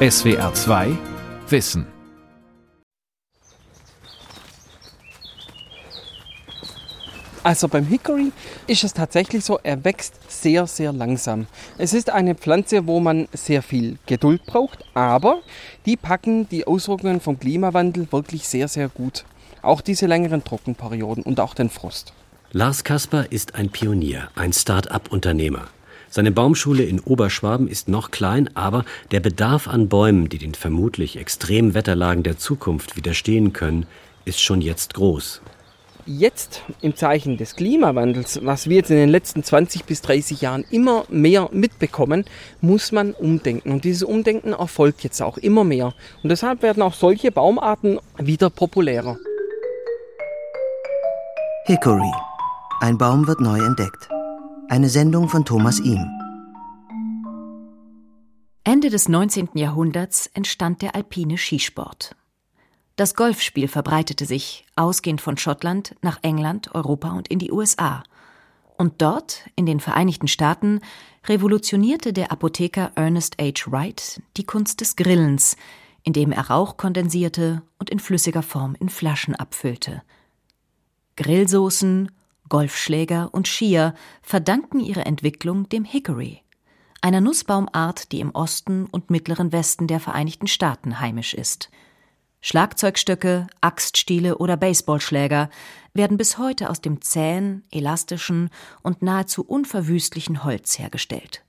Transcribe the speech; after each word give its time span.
SWR 0.00 0.54
2 0.54 0.96
Wissen. 1.48 1.84
Also 7.42 7.66
beim 7.66 7.84
Hickory 7.84 8.30
ist 8.68 8.84
es 8.84 8.94
tatsächlich 8.94 9.44
so, 9.44 9.58
er 9.60 9.84
wächst 9.84 10.14
sehr, 10.28 10.68
sehr 10.68 10.92
langsam. 10.92 11.48
Es 11.78 11.94
ist 11.94 12.10
eine 12.10 12.36
Pflanze, 12.36 12.86
wo 12.86 13.00
man 13.00 13.26
sehr 13.32 13.60
viel 13.60 13.98
Geduld 14.06 14.46
braucht, 14.46 14.84
aber 14.94 15.40
die 15.84 15.96
packen 15.96 16.48
die 16.48 16.64
Auswirkungen 16.64 17.20
vom 17.20 17.40
Klimawandel 17.40 18.06
wirklich 18.12 18.46
sehr, 18.46 18.68
sehr 18.68 18.88
gut. 18.88 19.24
Auch 19.62 19.80
diese 19.80 20.06
längeren 20.06 20.44
Trockenperioden 20.44 21.24
und 21.24 21.40
auch 21.40 21.54
den 21.54 21.70
Frost. 21.70 22.12
Lars 22.52 22.84
Kasper 22.84 23.32
ist 23.32 23.56
ein 23.56 23.70
Pionier, 23.70 24.28
ein 24.36 24.52
Start-up-Unternehmer. 24.52 25.66
Seine 26.10 26.32
Baumschule 26.32 26.84
in 26.84 27.00
Oberschwaben 27.00 27.68
ist 27.68 27.88
noch 27.88 28.10
klein, 28.10 28.48
aber 28.54 28.84
der 29.10 29.20
Bedarf 29.20 29.68
an 29.68 29.88
Bäumen, 29.88 30.28
die 30.28 30.38
den 30.38 30.54
vermutlich 30.54 31.16
extremen 31.16 31.74
Wetterlagen 31.74 32.22
der 32.22 32.38
Zukunft 32.38 32.96
widerstehen 32.96 33.52
können, 33.52 33.86
ist 34.24 34.40
schon 34.40 34.60
jetzt 34.60 34.94
groß 34.94 35.42
jetzt 36.08 36.62
im 36.80 36.96
Zeichen 36.96 37.36
des 37.36 37.54
Klimawandels, 37.54 38.40
was 38.42 38.68
wir 38.68 38.78
jetzt 38.78 38.90
in 38.90 38.96
den 38.96 39.10
letzten 39.10 39.44
20 39.44 39.84
bis 39.84 40.00
30 40.02 40.40
Jahren 40.40 40.64
immer 40.70 41.04
mehr 41.08 41.50
mitbekommen, 41.52 42.24
muss 42.60 42.92
man 42.92 43.12
umdenken. 43.12 43.70
Und 43.70 43.84
dieses 43.84 44.02
Umdenken 44.02 44.52
erfolgt 44.52 45.04
jetzt 45.04 45.20
auch 45.20 45.36
immer 45.38 45.64
mehr. 45.64 45.92
Und 46.22 46.30
deshalb 46.30 46.62
werden 46.62 46.82
auch 46.82 46.94
solche 46.94 47.30
Baumarten 47.30 48.00
wieder 48.16 48.50
populärer. 48.50 49.18
Hickory. 51.66 52.12
Ein 52.80 52.96
Baum 52.96 53.26
wird 53.26 53.40
neu 53.40 53.58
entdeckt. 53.58 54.08
Eine 54.70 54.90
Sendung 54.90 55.30
von 55.30 55.46
Thomas 55.46 55.80
Ihm. 55.80 56.06
Ende 58.64 58.90
des 58.90 59.08
19. 59.08 59.48
Jahrhunderts 59.54 60.26
entstand 60.34 60.82
der 60.82 60.94
alpine 60.94 61.38
Skisport. 61.38 62.14
Das 62.94 63.14
Golfspiel 63.14 63.66
verbreitete 63.66 64.26
sich, 64.26 64.66
ausgehend 64.76 65.22
von 65.22 65.38
Schottland, 65.38 65.96
nach 66.02 66.18
England, 66.20 66.74
Europa 66.74 67.12
und 67.12 67.28
in 67.28 67.38
die 67.38 67.50
USA. 67.50 68.02
Und 68.76 69.00
dort, 69.00 69.48
in 69.56 69.64
den 69.64 69.80
Vereinigten 69.80 70.28
Staaten, 70.28 70.80
revolutionierte 71.26 72.12
der 72.12 72.30
Apotheker 72.30 72.92
Ernest 72.94 73.38
H. 73.40 73.72
Wright 73.72 74.20
die 74.36 74.44
Kunst 74.44 74.82
des 74.82 74.96
Grillens, 74.96 75.56
indem 76.02 76.30
er 76.30 76.50
Rauch 76.50 76.76
kondensierte 76.76 77.62
und 77.78 77.88
in 77.88 78.00
flüssiger 78.00 78.42
Form 78.42 78.76
in 78.78 78.90
Flaschen 78.90 79.34
abfüllte. 79.34 80.02
Grillsoßen, 81.16 82.10
Golfschläger 82.48 83.30
und 83.32 83.46
Skier 83.48 83.94
verdanken 84.22 84.80
ihre 84.80 85.04
Entwicklung 85.04 85.68
dem 85.68 85.84
Hickory, 85.84 86.42
einer 87.00 87.20
Nussbaumart, 87.20 88.12
die 88.12 88.20
im 88.20 88.30
Osten 88.30 88.86
und 88.86 89.10
mittleren 89.10 89.52
Westen 89.52 89.86
der 89.86 90.00
Vereinigten 90.00 90.46
Staaten 90.46 91.00
heimisch 91.00 91.34
ist– 91.34 91.70
Schlagzeugstöcke, 92.40 93.48
Axtstiele 93.60 94.38
oder 94.38 94.56
Baseballschläger 94.56 95.50
werden 95.92 96.16
bis 96.16 96.38
heute 96.38 96.70
aus 96.70 96.80
dem 96.80 97.02
zähen, 97.02 97.64
elastischen 97.72 98.50
und 98.82 99.02
nahezu 99.02 99.42
unverwüstlichen 99.42 100.44
Holz 100.44 100.78
hergestellt. 100.78 101.44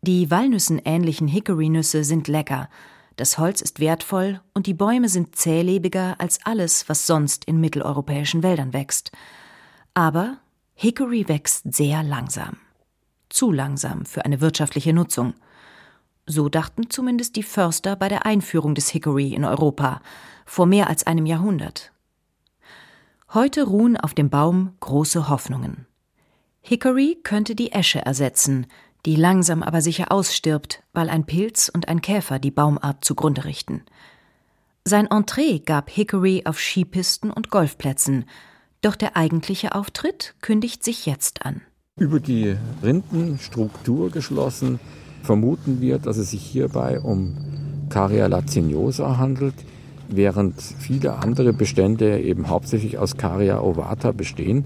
Die 0.00 0.30
Walnüssen 0.30 0.80
ähnlichen 0.84 1.28
Hickory-Nüsse 1.28 2.04
sind 2.04 2.28
lecker, 2.28 2.70
das 3.16 3.36
Holz 3.36 3.60
ist 3.60 3.80
wertvoll 3.80 4.40
und 4.54 4.66
die 4.66 4.74
Bäume 4.74 5.08
sind 5.08 5.34
zählebiger 5.34 6.14
als 6.18 6.38
alles, 6.44 6.88
was 6.88 7.06
sonst 7.06 7.44
in 7.44 7.60
mitteleuropäischen 7.60 8.44
Wäldern 8.44 8.72
wächst. 8.72 9.10
Aber 9.98 10.38
Hickory 10.74 11.28
wächst 11.28 11.74
sehr 11.74 12.02
langsam. 12.02 12.58
Zu 13.28 13.50
langsam 13.50 14.06
für 14.06 14.24
eine 14.24 14.40
wirtschaftliche 14.40 14.92
Nutzung– 14.92 15.34
so 16.28 16.50
dachten 16.50 16.90
zumindest 16.90 17.36
die 17.36 17.42
Förster 17.42 17.96
bei 17.96 18.08
der 18.08 18.26
Einführung 18.26 18.74
des 18.74 18.90
Hickory 18.90 19.32
in 19.32 19.46
Europa 19.46 20.02
vor 20.44 20.66
mehr 20.66 20.88
als 20.88 21.06
einem 21.06 21.24
Jahrhundert. 21.24 21.90
Heute 23.32 23.64
ruhen 23.64 23.96
auf 23.96 24.12
dem 24.12 24.28
Baum 24.28 24.74
große 24.80 25.30
Hoffnungen. 25.30 25.86
Hickory 26.60 27.18
könnte 27.22 27.54
die 27.54 27.72
Esche 27.72 28.04
ersetzen, 28.04 28.66
die 29.06 29.16
langsam 29.16 29.62
aber 29.62 29.80
sicher 29.80 30.12
ausstirbt, 30.12 30.82
weil 30.92 31.08
ein 31.08 31.24
Pilz 31.24 31.70
und 31.72 31.88
ein 31.88 32.02
Käfer 32.02 32.38
die 32.38 32.50
Baumart 32.50 33.04
zugrunde 33.04 33.46
richten. 33.46 33.84
Sein 34.84 35.06
Entree 35.06 35.60
gab 35.60 35.88
Hickory 35.88 36.42
auf 36.44 36.60
Skipisten 36.60 37.30
und 37.30 37.50
Golfplätzen, 37.50 38.26
doch 38.80 38.96
der 38.96 39.16
eigentliche 39.16 39.74
Auftritt 39.74 40.34
kündigt 40.40 40.84
sich 40.84 41.06
jetzt 41.06 41.44
an. 41.44 41.60
Über 41.98 42.20
die 42.20 42.56
Rindenstruktur 42.82 44.10
geschlossen 44.10 44.78
vermuten 45.22 45.80
wir, 45.80 45.98
dass 45.98 46.16
es 46.16 46.30
sich 46.30 46.42
hierbei 46.42 47.00
um 47.00 47.36
Caria 47.90 48.26
lacinosa 48.26 49.18
handelt, 49.18 49.54
während 50.08 50.60
viele 50.60 51.14
andere 51.14 51.52
Bestände 51.52 52.20
eben 52.20 52.48
hauptsächlich 52.48 52.98
aus 52.98 53.16
Caria 53.16 53.60
ovata 53.60 54.12
bestehen. 54.12 54.64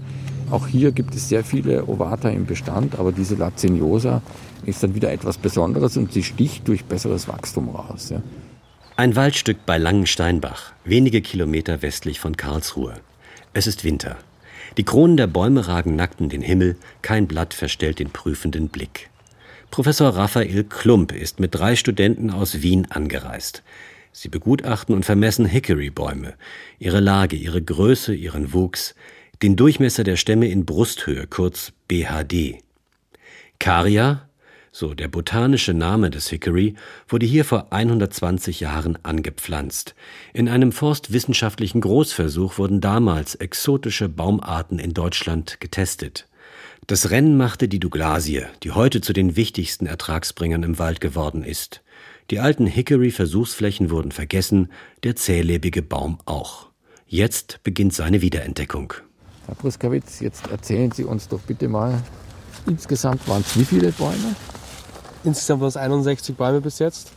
Auch 0.51 0.67
hier 0.67 0.91
gibt 0.91 1.15
es 1.15 1.29
sehr 1.29 1.43
viele 1.43 1.87
Ovata 1.87 2.29
im 2.29 2.45
Bestand, 2.45 2.99
aber 2.99 3.11
diese 3.11 3.35
lacinosa 3.35 4.21
ist 4.65 4.83
dann 4.83 4.93
wieder 4.93 5.11
etwas 5.11 5.37
Besonderes 5.37 5.97
und 5.97 6.13
sie 6.13 6.23
sticht 6.23 6.67
durch 6.67 6.85
besseres 6.85 7.27
Wachstum 7.27 7.69
raus. 7.69 8.09
Ja. 8.09 8.21
Ein 8.95 9.15
Waldstück 9.15 9.65
bei 9.65 9.77
Langensteinbach, 9.77 10.73
wenige 10.85 11.21
Kilometer 11.21 11.81
westlich 11.81 12.19
von 12.19 12.37
Karlsruhe. 12.37 12.93
Es 13.53 13.67
ist 13.67 13.83
Winter. 13.83 14.17
Die 14.77 14.83
Kronen 14.83 15.15
der 15.15 15.27
Bäume 15.27 15.67
ragen 15.67 15.95
nackt 15.95 16.19
in 16.19 16.29
den 16.29 16.41
Himmel, 16.41 16.75
kein 17.03 17.27
Blatt 17.27 17.53
verstellt 17.53 17.99
den 17.99 18.09
prüfenden 18.09 18.69
Blick. 18.69 19.09
Professor 19.69 20.09
Raphael 20.09 20.63
Klump 20.63 21.11
ist 21.11 21.39
mit 21.39 21.53
drei 21.53 21.75
Studenten 21.75 22.31
aus 22.31 22.63
Wien 22.63 22.87
angereist. 22.89 23.61
Sie 24.11 24.29
begutachten 24.29 24.95
und 24.95 25.05
vermessen 25.05 25.45
Hickory-Bäume, 25.45 26.33
ihre 26.79 26.99
Lage, 26.99 27.35
ihre 27.35 27.61
Größe, 27.61 28.15
ihren 28.15 28.53
Wuchs, 28.53 28.95
den 29.43 29.55
Durchmesser 29.55 30.03
der 30.03 30.15
Stämme 30.15 30.47
in 30.47 30.65
Brusthöhe, 30.65 31.27
kurz 31.27 31.73
BHD. 31.87 32.59
Caria, 33.59 34.27
so 34.73 34.95
der 34.95 35.07
botanische 35.07 35.73
Name 35.75 36.09
des 36.09 36.29
Hickory, 36.29 36.73
wurde 37.07 37.27
hier 37.27 37.45
vor 37.45 37.67
120 37.71 38.59
Jahren 38.59 38.97
angepflanzt. 39.03 39.93
In 40.33 40.49
einem 40.49 40.71
forstwissenschaftlichen 40.71 41.79
Großversuch 41.79 42.57
wurden 42.57 42.81
damals 42.81 43.35
exotische 43.35 44.09
Baumarten 44.09 44.79
in 44.79 44.95
Deutschland 44.95 45.59
getestet. 45.61 46.27
Das 46.87 47.11
Rennen 47.11 47.37
machte 47.37 47.67
die 47.67 47.79
Douglasie, 47.79 48.41
die 48.63 48.71
heute 48.71 48.99
zu 48.99 49.13
den 49.13 49.35
wichtigsten 49.35 49.85
Ertragsbringern 49.85 50.63
im 50.63 50.79
Wald 50.79 50.99
geworden 50.99 51.43
ist. 51.43 51.83
Die 52.31 52.39
alten 52.39 52.65
Hickory-Versuchsflächen 52.65 53.91
wurden 53.91 54.11
vergessen, 54.11 54.69
der 55.03 55.15
zählebige 55.15 55.83
Baum 55.83 56.17
auch. 56.25 56.69
Jetzt 57.05 57.59
beginnt 57.63 57.93
seine 57.93 58.21
Wiederentdeckung. 58.21 58.93
Herr 59.45 59.55
Bruskawitz, 59.55 60.19
jetzt 60.19 60.47
erzählen 60.47 60.91
Sie 60.91 61.03
uns 61.03 61.27
doch 61.27 61.41
bitte 61.41 61.67
mal, 61.67 62.01
insgesamt 62.65 63.27
waren 63.27 63.41
es 63.41 63.57
wie 63.59 63.65
viele 63.65 63.91
Bäume? 63.91 64.35
Insgesamt 65.23 65.61
waren 65.61 65.69
es 65.69 65.77
61 65.77 66.35
Bäume 66.35 66.61
bis 66.61 66.79
jetzt. 66.79 67.11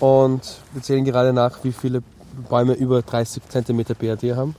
Und 0.00 0.58
wir 0.72 0.82
zählen 0.82 1.04
gerade 1.04 1.32
nach, 1.32 1.64
wie 1.64 1.72
viele 1.72 2.02
Bäume 2.48 2.74
über 2.74 3.02
30 3.02 3.42
cm 3.48 3.84
BRD 3.98 4.36
haben 4.36 4.54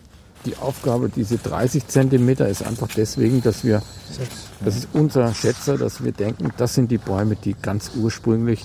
die 0.48 0.56
Aufgabe, 0.58 1.10
diese 1.10 1.38
30 1.38 1.88
Zentimeter, 1.88 2.48
ist 2.48 2.66
einfach 2.66 2.88
deswegen, 2.96 3.42
dass 3.42 3.64
wir, 3.64 3.82
das 4.64 4.78
ist 4.78 4.88
unser 4.94 5.34
Schätzer, 5.34 5.78
dass 5.78 6.04
wir 6.04 6.12
denken, 6.12 6.52
das 6.58 6.74
sind 6.74 6.90
die 6.90 6.98
Bäume, 6.98 7.36
die 7.36 7.54
ganz 7.54 7.92
ursprünglich 7.96 8.64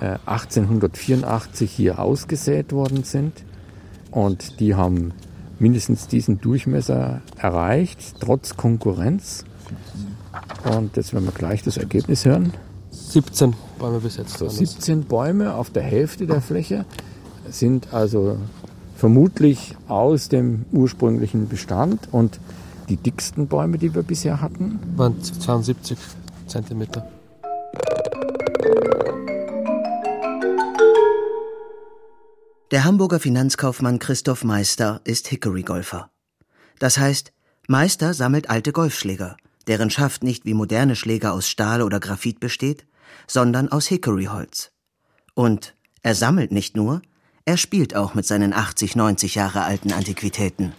äh, 0.00 0.16
1884 0.26 1.70
hier 1.70 1.98
ausgesät 1.98 2.72
worden 2.72 3.04
sind. 3.04 3.44
Und 4.10 4.60
die 4.60 4.74
haben 4.74 5.12
mindestens 5.58 6.08
diesen 6.08 6.40
Durchmesser 6.40 7.22
erreicht, 7.36 8.16
trotz 8.20 8.56
Konkurrenz. 8.56 9.44
Und 10.64 10.96
jetzt 10.96 11.12
werden 11.12 11.26
wir 11.26 11.32
gleich 11.32 11.62
das 11.62 11.76
Ergebnis 11.76 12.24
hören. 12.24 12.52
17 13.14 13.54
Bäume 13.78 14.00
besetzt. 14.00 14.38
So, 14.38 14.48
17 14.48 15.04
Bäume 15.04 15.54
auf 15.54 15.70
der 15.70 15.84
Hälfte 15.84 16.26
der 16.26 16.40
Fläche 16.40 16.84
sind 17.48 17.94
also 17.94 18.38
vermutlich 18.96 19.76
aus 19.86 20.28
dem 20.28 20.64
ursprünglichen 20.72 21.46
Bestand. 21.46 22.08
Und 22.10 22.40
die 22.88 22.96
dicksten 22.96 23.46
Bäume, 23.46 23.78
die 23.78 23.94
wir 23.94 24.02
bisher 24.02 24.40
hatten, 24.40 24.80
waren 24.96 25.22
72 25.22 25.96
Zentimeter. 26.48 27.08
Der 32.72 32.82
Hamburger 32.82 33.20
Finanzkaufmann 33.20 34.00
Christoph 34.00 34.42
Meister 34.42 35.00
ist 35.04 35.28
Hickory-Golfer. 35.28 36.10
Das 36.80 36.98
heißt, 36.98 37.32
Meister 37.68 38.12
sammelt 38.12 38.50
alte 38.50 38.72
Golfschläger, 38.72 39.36
deren 39.68 39.90
Schaft 39.90 40.24
nicht 40.24 40.44
wie 40.46 40.54
moderne 40.54 40.96
Schläger 40.96 41.32
aus 41.32 41.48
Stahl 41.48 41.80
oder 41.80 42.00
Graphit 42.00 42.40
besteht, 42.40 42.84
sondern 43.26 43.70
aus 43.70 43.86
Hickory-Holz. 43.86 44.70
Und 45.34 45.74
er 46.02 46.14
sammelt 46.14 46.52
nicht 46.52 46.76
nur, 46.76 47.02
er 47.44 47.56
spielt 47.56 47.94
auch 47.94 48.14
mit 48.14 48.26
seinen 48.26 48.52
80, 48.52 48.96
90 48.96 49.34
Jahre 49.34 49.64
alten 49.64 49.92
Antiquitäten. 49.92 50.72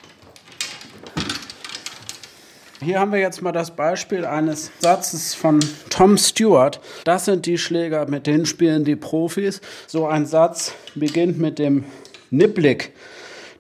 Hier 2.82 3.00
haben 3.00 3.12
wir 3.12 3.20
jetzt 3.20 3.42
mal 3.42 3.52
das 3.52 3.76
Beispiel 3.76 4.26
eines 4.26 4.72
Satzes 4.80 5.34
von 5.34 5.60
Tom 5.90 6.18
Stewart. 6.18 6.82
Das 7.04 7.26
sind 7.26 7.46
die 7.46 7.58
Schläger, 7.58 8.08
mit 8.08 8.28
denen 8.28 8.46
spielen 8.46 8.84
die 8.84 8.96
Profis. 8.96 9.62
So 9.88 10.08
ein 10.08 10.26
Satz 10.26 10.74
beginnt 10.94 11.40
mit 11.40 11.58
dem 11.58 11.86
Niblick. 12.32 12.94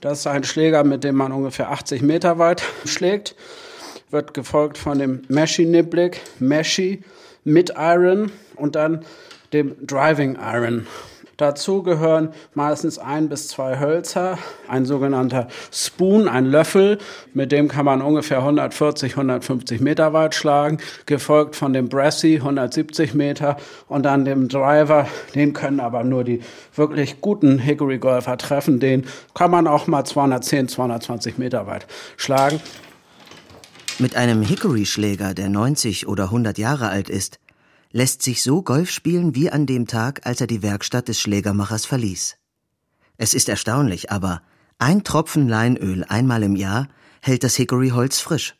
Das 0.01 0.19
ist 0.19 0.27
ein 0.27 0.43
Schläger, 0.43 0.83
mit 0.83 1.03
dem 1.03 1.15
man 1.15 1.31
ungefähr 1.31 1.71
80 1.71 2.01
Meter 2.01 2.37
weit 2.37 2.61
schlägt. 2.85 3.35
Wird 4.11 4.33
gefolgt 4.33 4.77
von 4.77 4.99
dem 4.99 5.23
Meshi 5.27 5.65
Niblick, 5.65 6.21
Meshi 6.39 7.03
mit 7.45 7.73
Iron 7.77 8.31
und 8.57 8.75
dann 8.75 9.05
dem 9.53 9.75
Driving 9.87 10.37
Iron. 10.41 10.85
Dazu 11.37 11.83
gehören 11.83 12.29
meistens 12.53 12.97
ein 12.97 13.27
bis 13.27 13.49
zwei 13.49 13.77
Hölzer, 13.77 14.37
ein 14.69 14.85
sogenannter 14.85 15.49
Spoon, 15.69 16.29
ein 16.29 16.45
Löffel, 16.45 16.97
mit 17.33 17.51
dem 17.51 17.67
kann 17.67 17.83
man 17.83 18.01
ungefähr 18.01 18.37
140, 18.37 19.13
150 19.13 19.81
Meter 19.81 20.13
weit 20.13 20.33
schlagen, 20.33 20.77
gefolgt 21.05 21.57
von 21.57 21.73
dem 21.73 21.89
Brassy 21.89 22.37
170 22.37 23.13
Meter 23.15 23.57
und 23.89 24.03
dann 24.03 24.23
dem 24.23 24.47
Driver, 24.47 25.07
den 25.35 25.51
können 25.51 25.81
aber 25.81 26.05
nur 26.05 26.23
die 26.23 26.41
wirklich 26.73 27.19
guten 27.19 27.59
Hickory 27.59 27.97
Golfer 27.97 28.37
treffen, 28.37 28.79
den 28.79 29.05
kann 29.33 29.51
man 29.51 29.67
auch 29.67 29.87
mal 29.87 30.05
210, 30.05 30.69
220 30.69 31.37
Meter 31.37 31.67
weit 31.67 31.85
schlagen. 32.15 32.61
Mit 33.97 34.17
einem 34.17 34.41
Hickory-Schläger, 34.41 35.33
der 35.33 35.47
90 35.47 36.07
oder 36.07 36.25
100 36.25 36.57
Jahre 36.57 36.89
alt 36.89 37.09
ist, 37.09 37.39
lässt 37.93 38.23
sich 38.23 38.43
so 38.43 38.61
Golf 38.61 38.89
spielen 38.89 39.35
wie 39.35 39.49
an 39.49 39.65
dem 39.65 39.87
Tag, 39.87 40.25
als 40.25 40.41
er 40.41 40.47
die 40.47 40.61
Werkstatt 40.61 41.07
des 41.07 41.21
Schlägermachers 41.21 41.85
verließ. 41.85 42.35
Es 43.17 43.33
ist 43.33 43.47
erstaunlich, 43.47 44.11
aber 44.11 44.41
ein 44.79 45.05
Tropfen 45.05 45.47
Leinöl 45.47 46.03
einmal 46.03 46.43
im 46.43 46.57
Jahr 46.57 46.89
hält 47.21 47.45
das 47.45 47.55
Hickory-Holz 47.55 48.19
frisch. 48.19 48.55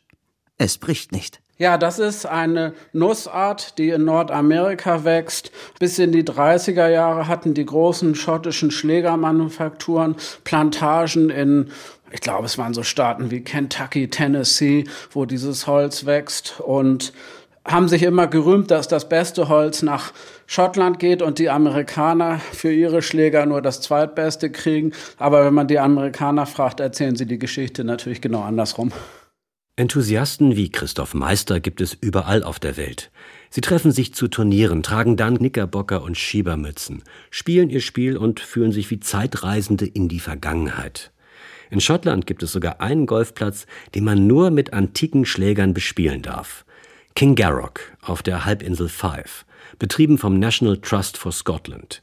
Es 0.56 0.78
bricht 0.78 1.12
nicht. 1.12 1.42
Ja, 1.58 1.78
das 1.78 1.98
ist 1.98 2.26
eine 2.26 2.74
Nussart, 2.92 3.78
die 3.78 3.88
in 3.88 4.04
Nordamerika 4.04 5.04
wächst. 5.04 5.50
Bis 5.78 5.98
in 5.98 6.12
die 6.12 6.22
30er 6.22 6.88
Jahre 6.88 7.28
hatten 7.28 7.54
die 7.54 7.64
großen 7.64 8.14
schottischen 8.14 8.70
Schlägermanufakturen 8.70 10.16
Plantagen 10.44 11.30
in 11.30 11.70
ich 12.10 12.20
glaube, 12.20 12.46
es 12.46 12.58
waren 12.58 12.74
so 12.74 12.82
Staaten 12.82 13.30
wie 13.30 13.42
Kentucky, 13.42 14.08
Tennessee, 14.08 14.84
wo 15.10 15.24
dieses 15.24 15.66
Holz 15.66 16.06
wächst 16.06 16.60
und 16.60 17.12
haben 17.66 17.88
sich 17.88 18.02
immer 18.04 18.28
gerühmt, 18.28 18.70
dass 18.70 18.86
das 18.86 19.08
beste 19.08 19.48
Holz 19.48 19.82
nach 19.82 20.12
Schottland 20.46 21.00
geht 21.00 21.20
und 21.20 21.38
die 21.38 21.50
Amerikaner 21.50 22.38
für 22.52 22.72
ihre 22.72 23.02
Schläger 23.02 23.44
nur 23.44 23.60
das 23.60 23.80
zweitbeste 23.80 24.50
kriegen. 24.50 24.92
Aber 25.18 25.44
wenn 25.44 25.54
man 25.54 25.66
die 25.66 25.80
Amerikaner 25.80 26.46
fragt, 26.46 26.80
erzählen 26.80 27.16
sie 27.16 27.26
die 27.26 27.38
Geschichte 27.38 27.82
natürlich 27.82 28.20
genau 28.20 28.42
andersrum. 28.42 28.92
Enthusiasten 29.78 30.56
wie 30.56 30.70
Christoph 30.70 31.12
Meister 31.12 31.60
gibt 31.60 31.82
es 31.82 31.92
überall 31.92 32.42
auf 32.42 32.58
der 32.58 32.78
Welt. 32.78 33.10
Sie 33.50 33.60
treffen 33.60 33.92
sich 33.92 34.14
zu 34.14 34.28
Turnieren, 34.28 34.82
tragen 34.82 35.16
dann 35.16 35.36
Knickerbocker 35.36 36.02
und 36.02 36.16
Schiebermützen, 36.16 37.02
spielen 37.30 37.68
ihr 37.68 37.80
Spiel 37.80 38.16
und 38.16 38.40
fühlen 38.40 38.72
sich 38.72 38.90
wie 38.90 39.00
Zeitreisende 39.00 39.86
in 39.86 40.08
die 40.08 40.20
Vergangenheit. 40.20 41.12
In 41.70 41.80
Schottland 41.80 42.26
gibt 42.26 42.42
es 42.42 42.52
sogar 42.52 42.80
einen 42.80 43.06
Golfplatz, 43.06 43.66
den 43.94 44.04
man 44.04 44.26
nur 44.26 44.50
mit 44.50 44.72
antiken 44.72 45.24
Schlägern 45.24 45.74
bespielen 45.74 46.22
darf. 46.22 46.64
Kingarrock 47.14 47.80
auf 48.02 48.22
der 48.22 48.44
Halbinsel 48.44 48.88
Five, 48.88 49.46
betrieben 49.78 50.18
vom 50.18 50.38
National 50.38 50.76
Trust 50.78 51.16
for 51.16 51.32
Scotland. 51.32 52.02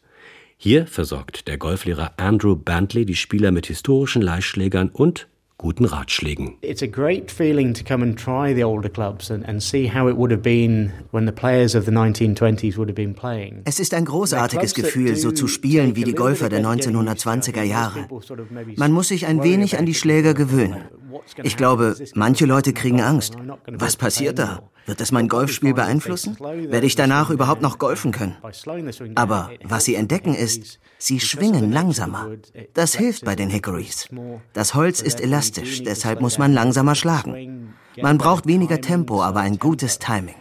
Hier 0.58 0.88
versorgt 0.88 1.48
der 1.48 1.58
Golflehrer 1.58 2.14
Andrew 2.18 2.56
Bantley 2.56 3.06
die 3.06 3.16
Spieler 3.16 3.52
mit 3.52 3.68
historischen 3.68 4.22
Leihschlägern 4.22 4.90
und 4.90 5.28
guten 5.58 5.86
Ratschlägen. 5.86 6.56
It's 6.62 6.82
a 6.82 6.88
great 6.88 7.32
feeling 7.32 7.74
to 7.74 7.84
come 7.84 8.04
and 8.04 8.18
try 8.18 8.54
the 8.54 8.64
older 8.64 8.90
clubs 8.90 9.32
and, 9.32 9.48
and 9.48 9.62
see 9.62 9.90
how 9.94 10.10
it 10.10 10.18
would 10.18 10.32
have 10.32 10.42
been 10.42 10.92
when 11.12 11.26
the 11.26 11.32
players 11.32 11.76
of 11.76 11.86
the 11.86 11.92
1920s 11.92 12.78
would 12.78 12.90
have 12.90 12.96
been 12.96 13.14
playing. 13.14 13.62
Es 13.66 13.80
ist 13.80 13.94
ein 13.94 14.06
großartiges 14.06 14.74
Gefühl, 14.74 15.16
so 15.16 15.32
zu 15.32 15.48
spielen 15.48 15.96
wie 15.96 16.04
die 16.04 16.14
Golfer 16.14 16.50
der 16.50 16.64
1920er 16.64 17.64
Jahre. 17.64 18.08
Man 18.78 18.92
muss 18.92 19.08
sich 19.10 19.26
ein 19.26 19.44
wenig 19.44 19.78
an 19.78 19.86
die 19.86 19.94
Schläger 19.94 20.34
gewöhnen. 20.34 20.86
Ich 21.44 21.58
glaube, 21.58 21.96
manche 22.14 22.46
Leute 22.46 22.74
kriegen 22.74 23.02
Angst. 23.02 23.36
Was 23.68 23.96
passiert 23.96 24.40
da? 24.40 24.70
Wird 24.86 25.00
das 25.00 25.12
mein 25.12 25.30
Golfspiel 25.30 25.74
beeinflussen? 25.74 26.38
Werde 26.40 26.86
ich 26.86 26.96
danach 26.96 27.30
überhaupt 27.30 27.62
noch 27.62 27.80
golfen 27.80 28.12
können? 28.12 28.36
Aber 29.16 29.50
was 29.64 29.86
sie 29.86 29.96
entdecken 29.96 30.36
ist, 30.36 30.80
sie 30.98 31.20
schwingen 31.20 31.72
langsamer. 31.72 32.32
Das 32.74 32.96
hilft 32.96 33.24
bei 33.24 33.36
den 33.36 33.50
Hickories. 33.50 34.10
Das 34.52 34.74
Holz 34.74 35.02
ist 35.02 35.22
elastisch, 35.22 35.84
deshalb 35.84 36.20
muss 36.22 36.38
man 36.38 36.54
langsamer 36.54 36.96
schlagen. 36.96 37.74
Man 38.02 38.18
braucht 38.18 38.48
weniger 38.48 38.82
Tempo, 38.82 39.22
aber 39.22 39.42
ein 39.42 39.58
gutes 39.58 40.00
Timing. 40.00 40.36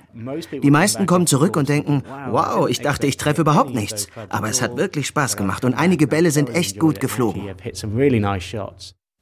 Die 0.62 0.70
meisten 0.70 1.06
kommen 1.06 1.26
zurück 1.26 1.56
und 1.56 1.68
denken, 1.68 2.02
wow, 2.30 2.68
ich 2.68 2.80
dachte, 2.80 3.06
ich 3.06 3.16
treffe 3.16 3.42
überhaupt 3.42 3.74
nichts. 3.74 4.08
Aber 4.28 4.48
es 4.48 4.60
hat 4.60 4.76
wirklich 4.76 5.06
Spaß 5.06 5.36
gemacht 5.36 5.64
und 5.64 5.74
einige 5.74 6.06
Bälle 6.06 6.30
sind 6.30 6.50
echt 6.50 6.78
gut 6.78 7.00
geflogen 7.00 7.54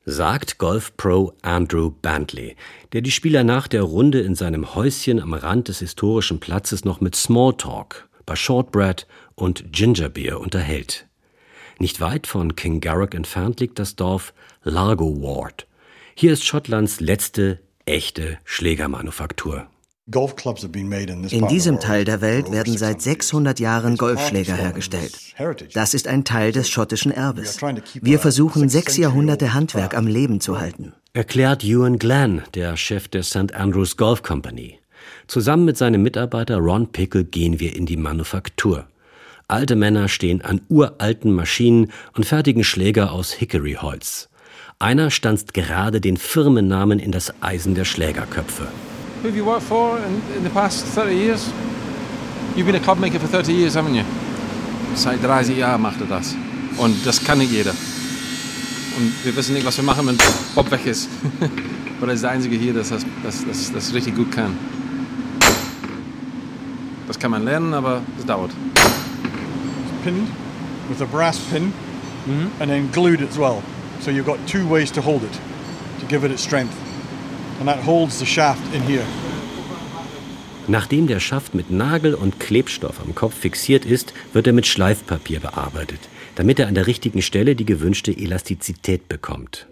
sagt 0.04 0.58
Golf-Pro 0.58 1.34
Andrew 1.42 1.90
Bantley, 1.90 2.56
der 2.92 3.02
die 3.02 3.10
Spieler 3.10 3.44
nach 3.44 3.68
der 3.68 3.82
Runde 3.82 4.20
in 4.20 4.34
seinem 4.34 4.74
Häuschen 4.74 5.20
am 5.20 5.34
Rand 5.34 5.68
des 5.68 5.80
historischen 5.80 6.40
Platzes 6.40 6.84
noch 6.84 7.00
mit 7.00 7.14
Smalltalk, 7.14 8.08
bei 8.26 8.36
Shortbread 8.36 9.06
und 9.34 9.72
Gingerbeer 9.72 10.40
unterhält. 10.40 11.06
Nicht 11.78 12.00
weit 12.00 12.26
von 12.26 12.56
Kingarrock 12.56 13.14
entfernt 13.14 13.60
liegt 13.60 13.78
das 13.78 13.96
Dorf 13.96 14.34
Largo 14.62 15.22
Ward. 15.22 15.66
Hier 16.14 16.32
ist 16.32 16.44
Schottlands 16.44 17.00
letzte 17.00 17.60
echte 17.86 18.38
Schlägermanufaktur. 18.44 19.66
In 20.12 21.48
diesem 21.48 21.78
Teil 21.78 22.04
der 22.04 22.20
Welt 22.20 22.50
werden 22.50 22.76
seit 22.76 23.00
600 23.00 23.60
Jahren 23.60 23.96
Golfschläger 23.96 24.54
hergestellt. 24.54 25.16
Das 25.72 25.94
ist 25.94 26.08
ein 26.08 26.24
Teil 26.24 26.52
des 26.52 26.68
schottischen 26.68 27.12
Erbes. 27.12 27.58
Wir 28.00 28.18
versuchen, 28.18 28.68
sechs 28.68 28.96
Jahrhunderte 28.96 29.54
Handwerk 29.54 29.96
am 29.96 30.06
Leben 30.06 30.40
zu 30.40 30.60
halten. 30.60 30.94
Erklärt 31.12 31.64
Ewan 31.64 31.98
Glenn, 31.98 32.42
der 32.54 32.76
Chef 32.76 33.08
der 33.08 33.22
St. 33.22 33.54
Andrews 33.54 33.96
Golf 33.96 34.22
Company. 34.22 34.78
Zusammen 35.26 35.64
mit 35.64 35.76
seinem 35.76 36.02
Mitarbeiter 36.02 36.56
Ron 36.56 36.90
Pickle 36.90 37.24
gehen 37.24 37.60
wir 37.60 37.76
in 37.76 37.86
die 37.86 37.96
Manufaktur. 37.96 38.86
Alte 39.48 39.76
Männer 39.76 40.08
stehen 40.08 40.42
an 40.42 40.60
uralten 40.68 41.32
Maschinen 41.32 41.90
und 42.16 42.26
fertigen 42.26 42.64
Schläger 42.64 43.12
aus 43.12 43.32
Hickory-Holz. 43.32 44.28
Einer 44.78 45.10
stanzt 45.10 45.54
gerade 45.54 46.00
den 46.00 46.16
Firmennamen 46.16 46.98
in 46.98 47.12
das 47.12 47.34
Eisen 47.42 47.74
der 47.74 47.84
Schlägerköpfe. 47.84 48.68
Who 49.20 49.28
have 49.28 49.36
you 49.36 49.44
worked 49.44 49.66
for 49.66 49.98
in, 49.98 50.14
in 50.34 50.44
the 50.44 50.48
past 50.48 50.82
30 50.86 51.14
years? 51.14 51.52
You've 52.56 52.64
been 52.64 52.74
a 52.74 52.80
club 52.80 52.98
maker 52.98 53.18
for 53.18 53.26
30 53.26 53.52
years, 53.52 53.74
haven't 53.74 53.94
you? 53.94 54.04
Seit 54.94 55.20
30 55.20 55.58
Jahren 55.58 55.82
macht 55.82 56.00
er 56.00 56.06
das. 56.06 56.34
Und 56.78 57.04
das 57.04 57.22
kann 57.22 57.36
nicht 57.36 57.52
jeder. 57.52 57.72
Und 58.96 59.12
wir 59.22 59.36
wissen 59.36 59.52
nicht, 59.52 59.66
was 59.66 59.76
wir 59.76 59.84
machen, 59.84 60.06
wenn 60.06 60.16
Bob 60.54 60.70
weg 60.70 60.86
ist. 60.86 61.10
Aber 61.98 62.08
er 62.08 62.14
ist 62.14 62.22
der 62.22 62.30
Einzige 62.30 62.56
hier, 62.56 62.72
der 62.72 62.82
das, 62.82 63.04
das, 63.22 63.44
das, 63.46 63.70
das 63.70 63.92
richtig 63.92 64.16
gut 64.16 64.32
kann. 64.32 64.56
Das 67.06 67.18
kann 67.18 67.30
man 67.30 67.44
lernen, 67.44 67.74
aber 67.74 68.00
es 68.18 68.24
dauert. 68.24 68.52
Pinned 70.02 70.28
with 70.88 71.02
a 71.02 71.04
brass 71.04 71.38
pin 71.52 71.64
mm 71.64 71.72
-hmm. 72.26 72.62
and 72.62 72.70
then 72.70 72.90
glued 72.90 73.20
as 73.20 73.36
well. 73.36 73.62
So 74.00 74.10
you've 74.10 74.24
got 74.24 74.38
two 74.46 74.66
ways 74.66 74.90
to 74.92 75.02
hold 75.02 75.22
it 75.22 75.38
to 76.00 76.06
give 76.08 76.24
it 76.24 76.32
its 76.32 76.42
strength. 76.42 76.89
Nachdem 80.66 81.06
der 81.06 81.20
Schaft 81.20 81.54
mit 81.54 81.70
Nagel 81.70 82.14
und 82.14 82.40
Klebstoff 82.40 83.00
am 83.00 83.14
Kopf 83.14 83.34
fixiert 83.34 83.84
ist, 83.84 84.14
wird 84.32 84.46
er 84.46 84.52
mit 84.52 84.66
Schleifpapier 84.66 85.40
bearbeitet, 85.40 86.00
damit 86.36 86.58
er 86.58 86.68
an 86.68 86.74
der 86.74 86.86
richtigen 86.86 87.22
Stelle 87.22 87.54
die 87.56 87.66
gewünschte 87.66 88.16
Elastizität 88.16 89.08
bekommt. 89.08 89.66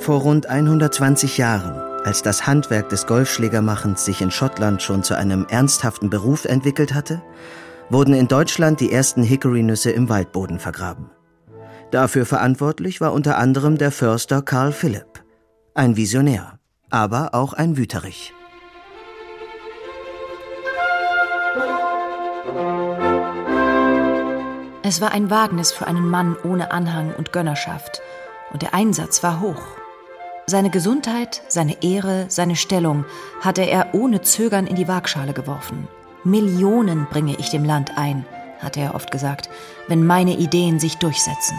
Vor 0.00 0.20
rund 0.20 0.46
120 0.46 1.36
Jahren 1.38 1.85
als 2.06 2.22
das 2.22 2.46
Handwerk 2.46 2.88
des 2.88 3.08
Golfschlägermachens 3.08 4.04
sich 4.04 4.22
in 4.22 4.30
Schottland 4.30 4.80
schon 4.80 5.02
zu 5.02 5.16
einem 5.16 5.44
ernsthaften 5.50 6.08
Beruf 6.08 6.44
entwickelt 6.44 6.94
hatte, 6.94 7.20
wurden 7.90 8.14
in 8.14 8.28
Deutschland 8.28 8.78
die 8.78 8.92
ersten 8.92 9.24
Hickory-Nüsse 9.24 9.90
im 9.90 10.08
Waldboden 10.08 10.60
vergraben. 10.60 11.10
Dafür 11.90 12.24
verantwortlich 12.24 13.00
war 13.00 13.12
unter 13.12 13.38
anderem 13.38 13.76
der 13.76 13.90
Förster 13.90 14.40
Karl 14.40 14.70
Philipp. 14.70 15.24
Ein 15.74 15.96
Visionär, 15.96 16.60
aber 16.90 17.34
auch 17.34 17.54
ein 17.54 17.76
Wüterich. 17.76 18.32
Es 24.84 25.00
war 25.00 25.10
ein 25.10 25.28
Wagnis 25.28 25.72
für 25.72 25.88
einen 25.88 26.08
Mann 26.08 26.36
ohne 26.44 26.70
Anhang 26.70 27.12
und 27.18 27.32
Gönnerschaft, 27.32 28.00
und 28.52 28.62
der 28.62 28.74
Einsatz 28.74 29.24
war 29.24 29.40
hoch. 29.40 29.85
Seine 30.48 30.70
Gesundheit, 30.70 31.42
seine 31.48 31.82
Ehre, 31.82 32.26
seine 32.28 32.54
Stellung 32.54 33.04
hatte 33.40 33.62
er 33.62 33.94
ohne 33.94 34.22
Zögern 34.22 34.68
in 34.68 34.76
die 34.76 34.86
Waagschale 34.86 35.32
geworfen. 35.32 35.88
Millionen 36.22 37.06
bringe 37.06 37.34
ich 37.36 37.50
dem 37.50 37.64
Land 37.64 37.98
ein, 37.98 38.24
hatte 38.60 38.78
er 38.78 38.94
oft 38.94 39.10
gesagt, 39.10 39.48
wenn 39.88 40.06
meine 40.06 40.36
Ideen 40.36 40.78
sich 40.78 40.98
durchsetzen. 40.98 41.58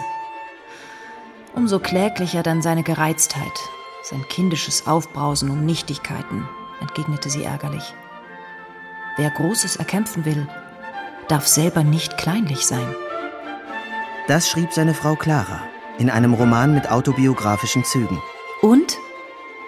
Umso 1.54 1.80
kläglicher 1.80 2.42
dann 2.42 2.62
seine 2.62 2.82
Gereiztheit, 2.82 3.52
sein 4.04 4.24
kindisches 4.30 4.86
Aufbrausen 4.86 5.50
um 5.50 5.66
Nichtigkeiten, 5.66 6.48
entgegnete 6.80 7.28
sie 7.28 7.44
ärgerlich. 7.44 7.92
Wer 9.18 9.30
Großes 9.32 9.76
erkämpfen 9.76 10.24
will, 10.24 10.48
darf 11.28 11.46
selber 11.46 11.84
nicht 11.84 12.16
kleinlich 12.16 12.64
sein. 12.64 12.94
Das 14.28 14.48
schrieb 14.48 14.72
seine 14.72 14.94
Frau 14.94 15.14
Clara 15.14 15.60
in 15.98 16.08
einem 16.08 16.32
Roman 16.32 16.74
mit 16.74 16.90
autobiografischen 16.90 17.84
Zügen. 17.84 18.18
Und 18.60 18.98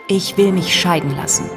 ich 0.08 0.36
will 0.36 0.52
mich 0.52 0.74
scheiden 0.74 1.14
lassen. 1.16 1.48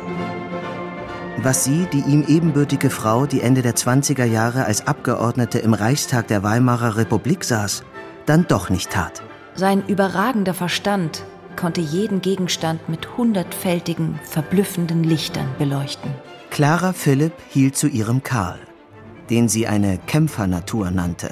Was 1.38 1.64
sie, 1.64 1.88
die 1.92 2.02
ihm 2.02 2.24
ebenbürtige 2.28 2.90
Frau, 2.90 3.26
die 3.26 3.42
Ende 3.42 3.64
der 3.64 3.76
20er 3.76 4.24
Jahre 4.24 4.66
als 4.66 4.88
Abgeordnete 4.88 5.60
im 5.60 5.74
Reichstag 5.74 6.28
der 6.28 6.44
Weimarer 6.44 6.96
Republik 6.96 7.44
saß, 7.44 7.84
dann 8.28 8.46
doch 8.48 8.70
nicht 8.70 8.92
tat. 8.92 9.24
Sein 9.56 9.84
überragender 9.88 10.54
Verstand 10.54 11.26
konnte 11.56 11.82
jeden 11.82 12.22
Gegenstand 12.22 12.88
mit 12.88 13.18
hundertfältigen, 13.18 14.20
verblüffenden 14.24 15.04
Lichtern 15.04 15.48
beleuchten. 15.58 16.12
Clara 16.52 16.94
Philipp 16.94 17.34
hielt 17.50 17.76
zu 17.76 17.88
ihrem 17.88 18.22
Karl, 18.22 18.60
den 19.30 19.50
sie 19.50 19.68
eine 19.68 19.98
Kämpfernatur 19.98 20.92
nannte. 20.92 21.32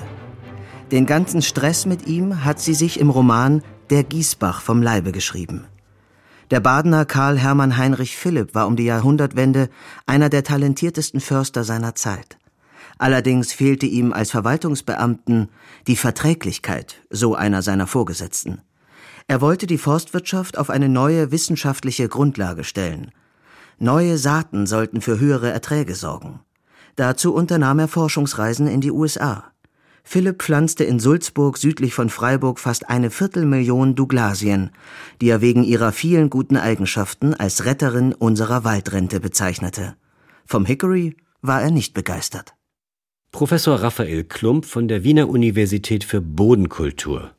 Den 0.92 1.06
ganzen 1.06 1.42
Stress 1.42 1.86
mit 1.86 2.08
ihm 2.08 2.44
hat 2.44 2.60
sie 2.60 2.74
sich 2.74 3.00
im 3.00 3.12
Roman 3.12 3.62
Der 3.92 4.04
Giesbach 4.04 4.62
vom 4.62 4.82
Leibe 4.82 5.12
geschrieben. 5.12 5.68
Der 6.52 6.60
Badener 6.60 7.06
Karl 7.06 7.40
Hermann 7.40 7.78
Heinrich 7.78 8.18
Philipp 8.18 8.54
war 8.54 8.68
um 8.68 8.76
die 8.76 8.84
Jahrhundertwende 8.84 9.70
einer 10.06 10.28
der 10.28 10.44
talentiertesten 10.44 11.22
Förster 11.22 11.64
seiner 11.64 11.96
Zeit. 11.96 12.38
Allerdings 12.98 13.54
fehlte 13.54 13.86
ihm 13.86 14.12
als 14.12 14.32
Verwaltungsbeamten 14.32 15.48
die 15.88 15.96
Verträglichkeit, 15.96 16.98
so 17.10 17.36
einer 17.36 17.62
seiner 17.62 17.88
Vorgesetzten. 17.88 18.62
Er 19.28 19.40
wollte 19.40 19.66
die 19.66 19.78
Forstwirtschaft 19.78 20.58
auf 20.58 20.70
eine 20.70 20.90
neue 20.90 21.32
wissenschaftliche 21.32 22.10
Grundlage 22.10 22.66
stellen. 22.66 23.12
Neue 23.80 24.18
Saaten 24.18 24.68
sollten 24.68 25.00
für 25.00 25.22
höhere 25.22 25.52
Erträge 25.52 25.96
sorgen. 25.96 26.42
Dazu 26.98 27.34
unternahm 27.34 27.80
er 27.80 27.88
Forschungsreisen 27.88 28.68
in 28.68 28.82
die 28.82 28.92
USA. 28.92 29.51
Philipp 30.04 30.42
pflanzte 30.42 30.84
in 30.84 31.00
Sulzburg 31.00 31.58
südlich 31.58 31.94
von 31.94 32.10
Freiburg 32.10 32.60
fast 32.60 32.90
eine 32.90 33.10
Viertelmillion 33.10 33.96
Douglasien, 33.96 34.72
die 35.22 35.30
er 35.30 35.42
wegen 35.42 35.64
ihrer 35.64 35.92
vielen 35.92 36.30
guten 36.30 36.58
Eigenschaften 36.58 37.34
als 37.34 37.66
Retterin 37.66 38.14
unserer 38.14 38.64
Waldrente 38.64 39.20
bezeichnete. 39.20 39.96
Vom 40.46 40.66
Hickory 40.66 41.16
war 41.42 41.62
er 41.62 41.72
nicht 41.72 41.94
begeistert. 41.94 42.54
Professor 43.32 43.82
Raphael 43.82 44.26
Klump 44.26 44.66
von 44.66 44.88
der 44.88 45.04
Wiener 45.04 45.30
Universität 45.30 46.04
für 46.04 46.20
Bodenkultur 46.20 47.32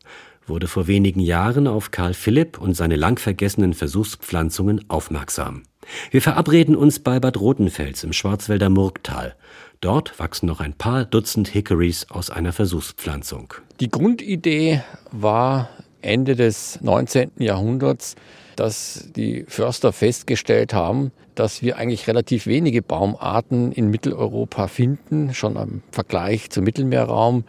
wurde 0.46 0.66
vor 0.66 0.86
wenigen 0.86 1.20
Jahren 1.20 1.66
auf 1.66 1.90
Karl 1.90 2.14
Philipp 2.14 2.58
und 2.58 2.74
seine 2.74 2.96
lang 2.96 3.18
vergessenen 3.18 3.74
Versuchspflanzungen 3.74 4.88
aufmerksam. 4.88 5.62
Wir 6.10 6.22
verabreden 6.22 6.76
uns 6.76 6.98
bei 6.98 7.20
Bad 7.20 7.38
Rotenfels 7.38 8.04
im 8.04 8.12
Schwarzwälder 8.12 8.70
Murgtal. 8.70 9.36
Dort 9.82 10.20
wachsen 10.20 10.46
noch 10.46 10.60
ein 10.60 10.74
paar 10.74 11.04
Dutzend 11.04 11.48
Hickories 11.48 12.06
aus 12.08 12.30
einer 12.30 12.52
Versuchspflanzung. 12.52 13.54
Die 13.80 13.90
Grundidee 13.90 14.80
war 15.10 15.70
Ende 16.00 16.36
des 16.36 16.80
19. 16.82 17.32
Jahrhunderts, 17.38 18.14
dass 18.54 19.08
die 19.16 19.44
Förster 19.48 19.92
festgestellt 19.92 20.72
haben, 20.72 21.10
dass 21.34 21.62
wir 21.62 21.78
eigentlich 21.78 22.06
relativ 22.06 22.46
wenige 22.46 22.80
Baumarten 22.80 23.72
in 23.72 23.90
Mitteleuropa 23.90 24.68
finden, 24.68 25.34
schon 25.34 25.56
im 25.56 25.82
Vergleich 25.90 26.50
zum 26.50 26.62
Mittelmeerraum 26.62 27.42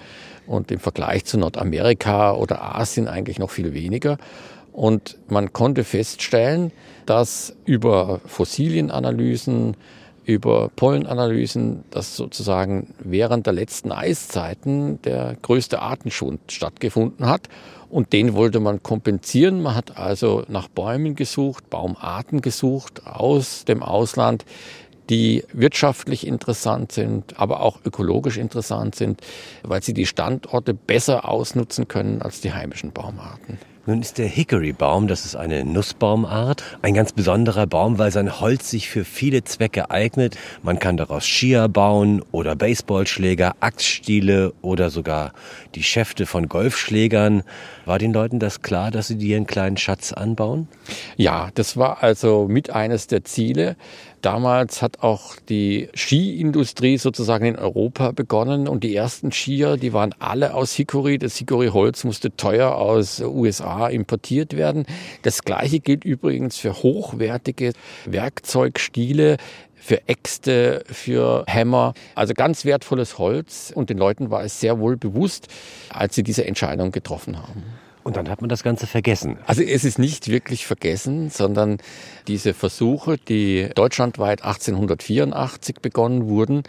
und 0.48 0.72
im 0.72 0.80
Vergleich 0.80 1.26
zu 1.26 1.38
Nordamerika 1.38 2.34
oder 2.34 2.76
Asien 2.76 3.08
eigentlich 3.08 3.38
noch 3.38 3.52
viel 3.52 3.76
weniger. 3.76 4.18
Und 4.72 5.20
man 5.28 5.54
konnte 5.54 5.84
feststellen, 5.84 6.72
dass 7.06 7.56
über 7.66 8.22
Fossilienanalysen, 8.26 9.78
über 10.26 10.70
Pollenanalysen, 10.76 11.84
dass 11.92 12.16
sozusagen 12.16 12.94
während 13.00 13.46
der 13.46 13.54
letzten 13.54 13.92
Eiszeiten 13.92 15.02
der 15.02 15.36
größte 15.42 15.82
Artenschwund 15.82 16.52
stattgefunden 16.52 17.28
hat. 17.28 17.50
Und 17.90 18.12
den 18.12 18.34
wollte 18.34 18.60
man 18.60 18.82
kompensieren. 18.82 19.62
Man 19.62 19.76
hat 19.76 19.98
also 19.98 20.44
nach 20.48 20.68
Bäumen 20.68 21.16
gesucht, 21.16 21.70
Baumarten 21.70 22.42
gesucht 22.42 23.06
aus 23.06 23.66
dem 23.66 23.84
Ausland, 23.84 24.46
die 25.10 25.44
wirtschaftlich 25.54 26.26
interessant 26.26 26.92
sind, 26.92 27.40
aber 27.40 27.60
auch 27.60 27.80
ökologisch 27.86 28.38
interessant 28.38 28.96
sind, 28.96 29.22
weil 29.62 29.84
sie 29.84 29.94
die 29.94 30.06
Standorte 30.06 30.74
besser 30.74 31.28
ausnutzen 31.28 31.88
können 31.88 32.22
als 32.22 32.42
die 32.42 32.54
heimischen 32.54 32.94
Baumarten. 32.94 33.60
Nun 33.86 34.00
ist 34.00 34.18
der 34.18 34.28
Hickory-Baum, 34.28 35.10
das 35.10 35.26
ist 35.26 35.36
eine 35.36 35.66
Nussbaumart, 35.66 36.64
ein 36.82 36.94
ganz 36.94 37.12
besonderer 37.12 37.68
Baum, 37.68 37.98
weil 37.98 38.12
sein 38.12 38.40
Holz 38.40 38.70
sich 38.70 38.88
für 38.88 39.04
viele 39.04 39.44
Zwecke 39.44 39.92
eignet. 39.92 40.38
Man 40.62 40.80
kann 40.80 40.96
daraus 40.96 41.26
Skier 41.26 41.68
bauen 41.68 42.24
oder 42.32 42.56
Baseballschläger, 42.56 43.58
Axtstiele 43.60 44.54
oder 44.62 44.90
sogar 44.90 45.34
die 45.76 45.84
Schäfte 45.84 46.26
von 46.26 46.48
Golfschlägern. 46.48 47.44
War 47.84 48.00
den 48.00 48.14
Leuten 48.14 48.40
das 48.40 48.62
klar, 48.62 48.90
dass 48.90 49.10
sie 49.10 49.18
dir 49.18 49.36
einen 49.36 49.48
kleinen 49.48 49.76
Schatz 49.76 50.14
anbauen? 50.14 50.70
Ja, 51.18 51.50
das 51.54 51.76
war 51.76 52.02
also 52.04 52.48
mit 52.48 52.70
eines 52.70 53.08
der 53.08 53.26
Ziele. 53.26 53.76
Damals 54.24 54.82
hat 54.82 55.04
auch 55.04 55.36
die 55.50 55.90
Skiindustrie 55.94 56.98
sozusagen 56.98 57.46
in 57.46 57.56
Europa 57.58 58.12
begonnen 58.12 58.70
und 58.70 58.86
die 58.86 58.96
ersten 58.96 59.34
Skier, 59.34 59.76
die 59.76 59.92
waren 59.92 60.16
alle 60.18 60.54
aus 60.54 60.74
Hickory. 60.74 61.18
Das 61.18 61.36
Hickory-Holz 61.36 62.06
musste 62.06 62.34
teuer 62.38 62.74
aus 62.74 63.20
USA 63.20 63.90
importiert 63.90 64.56
werden. 64.56 64.86
Das 65.24 65.44
gleiche 65.44 65.82
gilt 65.82 66.06
übrigens 66.06 66.56
für 66.56 66.72
hochwertige 66.72 67.74
Werkzeugstile, 68.06 69.36
für 69.76 70.08
Äxte, 70.08 70.86
für 70.86 71.44
Hämmer. 71.46 71.94
Also 72.16 72.34
ganz 72.34 72.64
wertvolles 72.64 73.18
Holz 73.18 73.74
und 73.76 73.90
den 73.90 73.98
Leuten 73.98 74.32
war 74.32 74.46
es 74.46 74.58
sehr 74.58 74.80
wohl 74.80 74.96
bewusst, 74.96 75.50
als 75.90 76.16
sie 76.16 76.24
diese 76.24 76.46
Entscheidung 76.46 76.94
getroffen 76.94 77.38
haben. 77.46 77.62
Und 78.04 78.18
dann 78.18 78.30
hat 78.30 78.42
man 78.42 78.50
das 78.50 78.64
Ganze 78.64 78.86
vergessen. 78.86 79.38
Also 79.46 79.62
es 79.62 79.86
ist 79.86 79.98
nicht 79.98 80.28
wirklich 80.28 80.66
vergessen, 80.66 81.30
sondern 81.30 81.78
diese 82.28 82.54
Versuche, 82.54 83.18
die 83.18 83.70
deutschlandweit 83.76 84.44
1884 84.44 85.78
begonnen 85.82 86.28
wurden, 86.28 86.64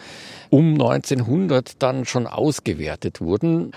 um 0.51 0.75
1900 0.75 1.83
dann 1.83 2.05
schon 2.05 2.29
ausgewertet 2.29 3.21
wurden 3.21 3.73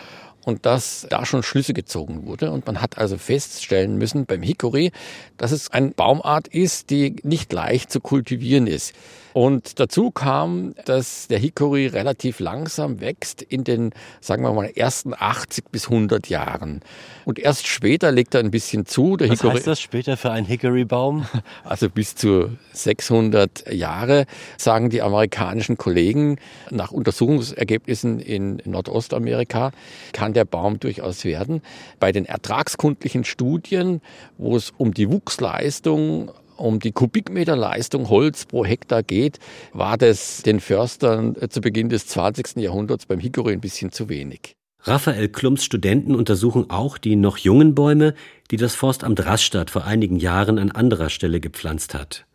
und 0.47 0.65
dass 0.65 1.07
da 1.09 1.25
schon 1.25 1.43
Schlüsse 1.43 1.73
gezogen 1.73 2.25
wurde. 2.25 2.51
Und 2.51 2.67
man 2.67 2.79
hat 2.79 2.97
also 2.97 3.17
feststellen 3.17 3.97
müssen 3.97 4.25
beim 4.25 4.43
Hickory, 4.43 4.91
dass 5.35 5.51
es 5.51 5.71
eine 5.71 5.89
Baumart 5.89 6.47
ist, 6.47 6.89
die 6.89 7.17
nicht 7.23 7.51
leicht 7.51 7.91
zu 7.91 7.99
kultivieren 7.99 8.65
ist. 8.65 8.93
Und 9.37 9.79
dazu 9.79 10.09
kam, 10.09 10.73
dass 10.85 11.27
der 11.27 11.37
Hickory 11.37 11.85
relativ 11.85 12.39
langsam 12.39 13.01
wächst 13.01 13.43
in 13.43 13.63
den, 13.63 13.91
sagen 14.19 14.41
wir 14.41 14.51
mal, 14.51 14.71
ersten 14.75 15.13
80 15.15 15.65
bis 15.69 15.89
100 15.89 16.27
Jahren. 16.27 16.81
Und 17.23 17.37
erst 17.37 17.67
später 17.67 18.11
legt 18.11 18.33
er 18.33 18.39
ein 18.39 18.49
bisschen 18.49 18.87
zu. 18.87 19.15
Der 19.15 19.29
Was 19.29 19.41
Hickory, 19.41 19.57
heißt 19.57 19.67
das 19.67 19.79
später 19.79 20.17
für 20.17 20.31
einen 20.31 20.47
Hickory-Baum? 20.47 21.27
Also 21.63 21.87
bis 21.87 22.15
zu 22.15 22.57
600 22.73 23.71
Jahre, 23.71 24.25
sagen 24.57 24.89
die 24.89 25.03
amerikanischen 25.03 25.77
Kollegen. 25.77 26.39
Nach 26.71 26.91
Untersuchungsergebnissen 26.91 28.19
in 28.19 28.59
Nordostamerika 28.65 29.69
kann 30.13 30.33
der 30.33 30.45
Baum 30.45 30.79
durchaus 30.79 31.25
werden. 31.25 31.61
Bei 31.99 32.11
den 32.11 32.25
ertragskundlichen 32.25 33.23
Studien, 33.23 34.01
wo 34.39 34.55
es 34.55 34.73
um 34.77 34.95
die 34.95 35.11
Wuchsleistung 35.11 36.31
um 36.57 36.79
die 36.79 36.91
Kubikmeterleistung 36.91 38.09
Holz 38.09 38.45
pro 38.45 38.65
Hektar 38.65 39.03
geht, 39.03 39.39
war 39.73 39.97
das 39.97 40.41
den 40.43 40.59
Förstern 40.59 41.35
zu 41.49 41.61
Beginn 41.61 41.89
des 41.89 42.07
20. 42.07 42.57
Jahrhunderts 42.57 43.05
beim 43.05 43.19
Hickory 43.19 43.53
ein 43.53 43.61
bisschen 43.61 43.91
zu 43.91 44.09
wenig. 44.09 44.55
Raphael 44.81 45.27
Klumps 45.27 45.65
Studenten 45.65 46.15
untersuchen 46.15 46.69
auch 46.69 46.97
die 46.97 47.15
noch 47.15 47.37
jungen 47.37 47.75
Bäume, 47.75 48.13
die 48.51 48.57
das 48.57 48.75
Forstamt 48.75 49.25
Rastatt 49.25 49.69
vor 49.69 49.85
einigen 49.85 50.17
Jahren 50.17 50.59
an 50.59 50.71
anderer 50.71 51.09
Stelle 51.09 51.39
gepflanzt 51.39 51.93
hat. 51.93 52.25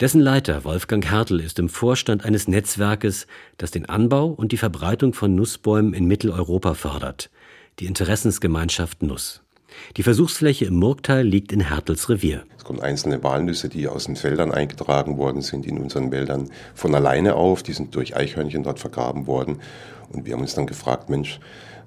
Dessen 0.00 0.20
Leiter 0.20 0.62
Wolfgang 0.62 1.04
Hertel 1.10 1.40
ist 1.40 1.58
im 1.58 1.68
Vorstand 1.68 2.24
eines 2.24 2.46
Netzwerkes, 2.46 3.26
das 3.56 3.72
den 3.72 3.86
Anbau 3.86 4.26
und 4.26 4.52
die 4.52 4.56
Verbreitung 4.56 5.12
von 5.12 5.34
Nussbäumen 5.34 5.92
in 5.92 6.06
Mitteleuropa 6.06 6.74
fördert, 6.74 7.30
die 7.80 7.86
Interessensgemeinschaft 7.86 9.02
Nuss. 9.02 9.42
Die 9.96 10.02
Versuchsfläche 10.02 10.66
im 10.66 10.76
Murgtal 10.76 11.22
liegt 11.22 11.52
in 11.52 11.60
Hertels 11.60 12.08
Revier. 12.08 12.44
Es 12.56 12.64
kommen 12.64 12.80
einzelne 12.80 13.22
Walnüsse, 13.22 13.68
die 13.68 13.88
aus 13.88 14.04
den 14.04 14.16
Feldern 14.16 14.52
eingetragen 14.52 15.18
worden 15.18 15.42
sind, 15.42 15.66
in 15.66 15.78
unseren 15.78 16.10
Wäldern 16.10 16.50
von 16.74 16.94
alleine 16.94 17.34
auf. 17.34 17.62
Die 17.62 17.72
sind 17.72 17.94
durch 17.94 18.16
Eichhörnchen 18.16 18.62
dort 18.62 18.78
vergraben 18.78 19.26
worden. 19.26 19.60
Und 20.12 20.26
wir 20.26 20.34
haben 20.34 20.40
uns 20.40 20.54
dann 20.54 20.66
gefragt, 20.66 21.10
Mensch, 21.10 21.40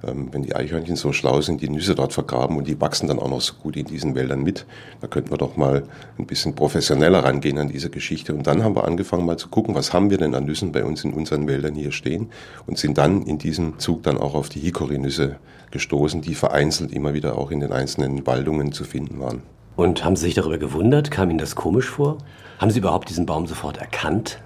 wenn 0.03 0.41
die 0.41 0.55
Eichhörnchen 0.55 0.95
so 0.95 1.13
schlau 1.13 1.41
sind, 1.41 1.61
die 1.61 1.69
Nüsse 1.69 1.95
dort 1.95 2.13
vergraben 2.13 2.57
und 2.57 2.67
die 2.67 2.79
wachsen 2.81 3.07
dann 3.07 3.19
auch 3.19 3.29
noch 3.29 3.41
so 3.41 3.53
gut 3.53 3.75
in 3.75 3.85
diesen 3.85 4.15
Wäldern 4.15 4.43
mit, 4.43 4.65
da 4.99 5.07
könnten 5.07 5.31
wir 5.31 5.37
doch 5.37 5.57
mal 5.57 5.83
ein 6.17 6.25
bisschen 6.25 6.55
professioneller 6.55 7.23
rangehen 7.23 7.57
an 7.57 7.69
diese 7.69 7.89
Geschichte. 7.89 8.33
Und 8.33 8.47
dann 8.47 8.63
haben 8.63 8.75
wir 8.75 8.85
angefangen 8.85 9.25
mal 9.25 9.37
zu 9.37 9.49
gucken, 9.49 9.75
was 9.75 9.93
haben 9.93 10.09
wir 10.09 10.17
denn 10.17 10.33
an 10.33 10.45
Nüssen 10.45 10.71
bei 10.71 10.83
uns 10.83 11.03
in 11.03 11.13
unseren 11.13 11.47
Wäldern 11.47 11.75
hier 11.75 11.91
stehen 11.91 12.29
und 12.65 12.77
sind 12.77 12.97
dann 12.97 13.23
in 13.23 13.37
diesem 13.37 13.79
Zug 13.79 14.03
dann 14.03 14.17
auch 14.17 14.33
auf 14.33 14.49
die 14.49 14.59
Hickory-Nüsse 14.59 15.37
gestoßen, 15.69 16.21
die 16.21 16.35
vereinzelt 16.35 16.91
immer 16.91 17.13
wieder 17.13 17.37
auch 17.37 17.51
in 17.51 17.59
den 17.59 17.71
einzelnen 17.71 18.25
Waldungen 18.25 18.71
zu 18.71 18.83
finden 18.83 19.19
waren. 19.19 19.43
Und 19.75 20.03
haben 20.03 20.15
Sie 20.15 20.25
sich 20.25 20.33
darüber 20.33 20.57
gewundert? 20.57 21.11
Kam 21.11 21.29
Ihnen 21.29 21.39
das 21.39 21.55
komisch 21.55 21.89
vor? 21.89 22.17
Haben 22.59 22.71
Sie 22.71 22.79
überhaupt 22.79 23.09
diesen 23.09 23.25
Baum 23.25 23.47
sofort 23.47 23.77
erkannt? 23.77 24.39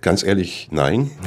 Ganz 0.00 0.22
ehrlich, 0.22 0.68
nein. 0.70 1.10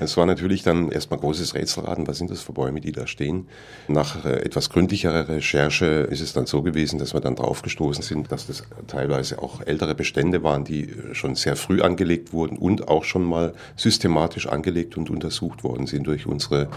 Es 0.00 0.16
war 0.16 0.26
natürlich 0.26 0.62
dann 0.62 0.90
erstmal 0.90 1.18
großes 1.20 1.54
Rätselraten, 1.54 2.06
was 2.06 2.18
sind 2.18 2.30
das 2.30 2.42
für 2.42 2.52
Bäume, 2.52 2.80
die 2.80 2.92
da 2.92 3.06
stehen. 3.06 3.48
Nach 3.88 4.24
äh, 4.24 4.44
etwas 4.44 4.70
gründlicherer 4.70 5.28
Recherche 5.28 5.86
ist 6.10 6.20
es 6.20 6.32
dann 6.32 6.46
so 6.46 6.62
gewesen, 6.62 6.98
dass 6.98 7.14
wir 7.14 7.20
dann 7.20 7.36
draufgestoßen 7.36 8.02
sind, 8.02 8.30
dass 8.30 8.46
das 8.46 8.64
teilweise 8.86 9.42
auch 9.42 9.60
ältere 9.62 9.94
Bestände 9.94 10.42
waren, 10.42 10.64
die 10.64 10.94
schon 11.12 11.34
sehr 11.34 11.56
früh 11.56 11.80
angelegt 11.82 12.32
wurden 12.32 12.58
und 12.58 12.88
auch 12.88 13.04
schon 13.04 13.24
mal 13.24 13.54
systematisch 13.76 14.46
angelegt 14.46 14.96
und 14.96 15.10
untersucht 15.10 15.64
worden 15.64 15.86
sind 15.86 16.06
durch 16.06 16.26
unsere 16.26 16.68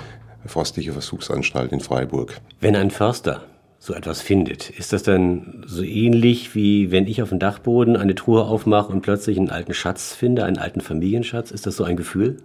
Forstliche 0.46 0.94
Versuchsanstalt 0.94 1.72
in 1.74 1.82
Freiburg. 1.82 2.40
Wenn 2.62 2.76
ein 2.76 2.92
Förster 2.92 3.44
so 3.82 3.94
etwas 3.94 4.22
findet, 4.22 4.70
ist 4.70 4.92
das 4.92 5.04
dann 5.04 5.64
so 5.66 5.84
ähnlich 5.84 6.54
wie 6.54 6.92
wenn 6.92 7.08
ich 7.08 7.22
auf 7.22 7.30
dem 7.30 7.40
Dachboden 7.40 7.96
eine 7.96 8.14
Truhe 8.14 8.44
aufmache 8.44 8.92
und 8.92 9.02
plötzlich 9.02 9.38
einen 9.38 9.50
alten 9.50 9.74
Schatz 9.74 10.14
finde, 10.14 10.44
einen 10.44 10.58
alten 10.58 10.82
Familienschatz? 10.82 11.52
Ist 11.52 11.66
das 11.66 11.78
so 11.78 11.86
ein 11.86 11.96
Gefühl? 11.96 12.38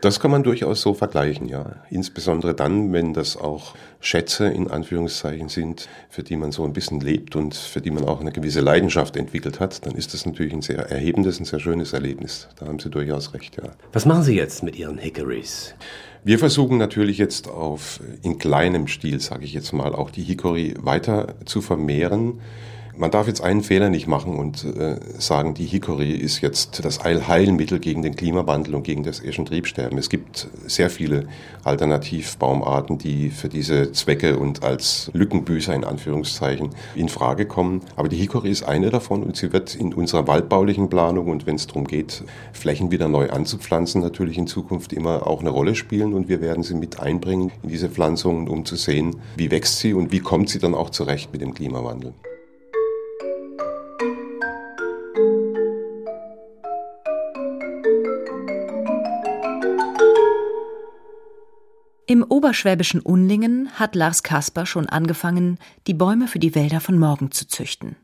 Das 0.00 0.20
kann 0.20 0.30
man 0.30 0.44
durchaus 0.44 0.80
so 0.80 0.94
vergleichen, 0.94 1.48
ja. 1.48 1.76
Insbesondere 1.90 2.54
dann, 2.54 2.92
wenn 2.92 3.14
das 3.14 3.36
auch 3.36 3.74
Schätze 4.00 4.46
in 4.46 4.70
Anführungszeichen 4.70 5.48
sind, 5.48 5.88
für 6.08 6.22
die 6.22 6.36
man 6.36 6.52
so 6.52 6.64
ein 6.64 6.72
bisschen 6.72 7.00
lebt 7.00 7.34
und 7.34 7.54
für 7.54 7.80
die 7.80 7.90
man 7.90 8.04
auch 8.04 8.20
eine 8.20 8.30
gewisse 8.30 8.60
Leidenschaft 8.60 9.16
entwickelt 9.16 9.58
hat, 9.58 9.84
dann 9.86 9.94
ist 9.96 10.14
das 10.14 10.24
natürlich 10.24 10.52
ein 10.52 10.62
sehr 10.62 10.88
erhebendes, 10.88 11.40
ein 11.40 11.44
sehr 11.44 11.58
schönes 11.58 11.92
Erlebnis. 11.92 12.48
Da 12.60 12.66
haben 12.66 12.78
Sie 12.78 12.90
durchaus 12.90 13.34
recht, 13.34 13.56
ja. 13.56 13.70
Was 13.92 14.06
machen 14.06 14.22
Sie 14.22 14.36
jetzt 14.36 14.62
mit 14.62 14.76
Ihren 14.76 14.98
Hickories? 14.98 15.74
Wir 16.22 16.38
versuchen 16.38 16.78
natürlich 16.78 17.18
jetzt 17.18 17.48
auf 17.48 18.00
in 18.22 18.38
kleinem 18.38 18.86
Stil, 18.86 19.20
sage 19.20 19.44
ich 19.44 19.52
jetzt 19.52 19.72
mal, 19.72 19.94
auch 19.94 20.10
die 20.10 20.22
Hickory 20.22 20.74
weiter 20.78 21.34
zu 21.44 21.60
vermehren. 21.60 22.40
Man 22.98 23.12
darf 23.12 23.28
jetzt 23.28 23.42
einen 23.42 23.62
Fehler 23.62 23.90
nicht 23.90 24.08
machen 24.08 24.34
und 24.34 24.64
äh, 24.64 24.96
sagen, 25.18 25.54
die 25.54 25.66
Hickory 25.66 26.10
ist 26.10 26.40
jetzt 26.40 26.84
das 26.84 26.98
Allheilmittel 26.98 27.78
gegen 27.78 28.02
den 28.02 28.16
Klimawandel 28.16 28.74
und 28.74 28.82
gegen 28.82 29.04
das 29.04 29.20
Eschentriebsterben. 29.20 29.96
Es 29.98 30.08
gibt 30.08 30.48
sehr 30.66 30.90
viele 30.90 31.28
Alternativbaumarten, 31.62 32.98
die 32.98 33.30
für 33.30 33.48
diese 33.48 33.92
Zwecke 33.92 34.36
und 34.36 34.64
als 34.64 35.12
Lückenbüßer 35.14 35.72
in 35.74 35.84
Anführungszeichen 35.84 36.70
in 36.96 37.08
Frage 37.08 37.46
kommen. 37.46 37.82
Aber 37.94 38.08
die 38.08 38.16
Hickory 38.16 38.50
ist 38.50 38.64
eine 38.64 38.90
davon 38.90 39.22
und 39.22 39.36
sie 39.36 39.52
wird 39.52 39.76
in 39.76 39.94
unserer 39.94 40.26
waldbaulichen 40.26 40.90
Planung 40.90 41.28
und 41.28 41.46
wenn 41.46 41.54
es 41.54 41.68
darum 41.68 41.86
geht, 41.86 42.24
Flächen 42.52 42.90
wieder 42.90 43.06
neu 43.06 43.30
anzupflanzen, 43.30 44.02
natürlich 44.02 44.38
in 44.38 44.48
Zukunft 44.48 44.92
immer 44.92 45.24
auch 45.24 45.38
eine 45.38 45.50
Rolle 45.50 45.76
spielen 45.76 46.14
und 46.14 46.28
wir 46.28 46.40
werden 46.40 46.64
sie 46.64 46.74
mit 46.74 46.98
einbringen 46.98 47.52
in 47.62 47.68
diese 47.68 47.90
Pflanzungen, 47.90 48.48
um 48.48 48.64
zu 48.64 48.74
sehen, 48.74 49.14
wie 49.36 49.52
wächst 49.52 49.78
sie 49.78 49.94
und 49.94 50.10
wie 50.10 50.18
kommt 50.18 50.48
sie 50.48 50.58
dann 50.58 50.74
auch 50.74 50.90
zurecht 50.90 51.32
mit 51.32 51.42
dem 51.42 51.54
Klimawandel. 51.54 52.12
Im 62.10 62.22
oberschwäbischen 62.22 63.02
Unlingen 63.02 63.68
hat 63.74 63.94
Lars 63.94 64.22
Kasper 64.22 64.64
schon 64.64 64.88
angefangen, 64.88 65.58
die 65.86 65.92
Bäume 65.92 66.26
für 66.26 66.38
die 66.38 66.54
Wälder 66.54 66.80
von 66.80 66.98
morgen 66.98 67.32
zu 67.32 67.46
züchten. 67.46 67.96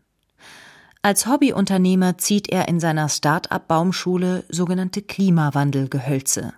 Als 1.01 1.27
Hobbyunternehmer 1.27 2.19
zieht 2.19 2.51
er 2.51 2.69
in 2.69 2.81
seiner 2.81 3.09
Start-up-Baumschule 3.09 4.45
sogenannte 4.51 5.01
Klimawandelgehölze, 5.01 6.53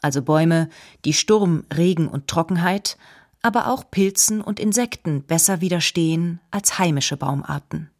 also 0.00 0.22
Bäume, 0.22 0.68
die 1.04 1.12
Sturm, 1.12 1.64
Regen 1.76 2.06
und 2.06 2.28
Trockenheit, 2.28 2.96
aber 3.42 3.66
auch 3.66 3.90
Pilzen 3.90 4.40
und 4.40 4.60
Insekten 4.60 5.24
besser 5.24 5.60
widerstehen 5.60 6.38
als 6.52 6.78
heimische 6.78 7.16
Baumarten. 7.16 7.90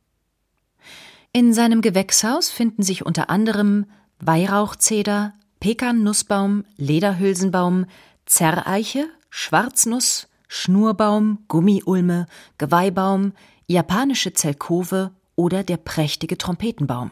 In 1.32 1.52
seinem 1.52 1.80
Gewächshaus 1.80 2.50
finden 2.50 2.84
sich 2.84 3.04
unter 3.04 3.30
anderem 3.30 3.86
Weihrauchzeder, 4.20 5.34
Pekan-Nussbaum, 5.58 6.64
Lederhülsenbaum, 6.76 7.86
Zerreiche, 8.26 9.06
Schwarznuss, 9.30 10.28
Schnurbaum, 10.48 11.38
Gummiulme, 11.48 12.26
Geweihbaum, 12.58 13.32
japanische 13.66 14.32
Zelkove 14.32 15.10
oder 15.36 15.62
der 15.62 15.76
prächtige 15.76 16.36
Trompetenbaum. 16.36 17.10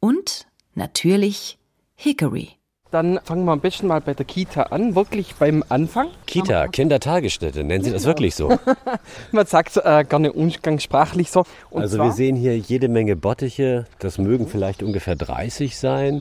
Und 0.00 0.46
natürlich 0.74 1.58
Hickory. 1.96 2.50
Dann 2.92 3.18
fangen 3.24 3.44
wir 3.44 3.52
ein 3.52 3.60
bisschen 3.60 3.88
mal 3.88 4.00
bei 4.00 4.14
der 4.14 4.24
Kita 4.24 4.64
an, 4.64 4.94
wirklich 4.94 5.34
beim 5.34 5.64
Anfang. 5.68 6.08
Kita, 6.26 6.68
Kindertagesstätte, 6.68 7.64
nennen 7.64 7.82
Sie 7.82 7.90
das 7.90 8.02
Genau. 8.02 8.10
wirklich 8.10 8.34
so? 8.36 8.56
Man 9.32 9.46
sagt 9.46 9.76
äh, 9.78 10.04
gerne 10.04 10.32
umgangssprachlich 10.32 11.30
so. 11.30 11.44
Und 11.70 11.82
also 11.82 11.98
wir 11.98 12.12
sehen 12.12 12.36
hier 12.36 12.56
jede 12.56 12.88
Menge 12.88 13.16
Bottiche, 13.16 13.86
das 13.98 14.18
mögen 14.18 14.46
vielleicht 14.46 14.84
ungefähr 14.84 15.16
30 15.16 15.76
sein 15.76 16.20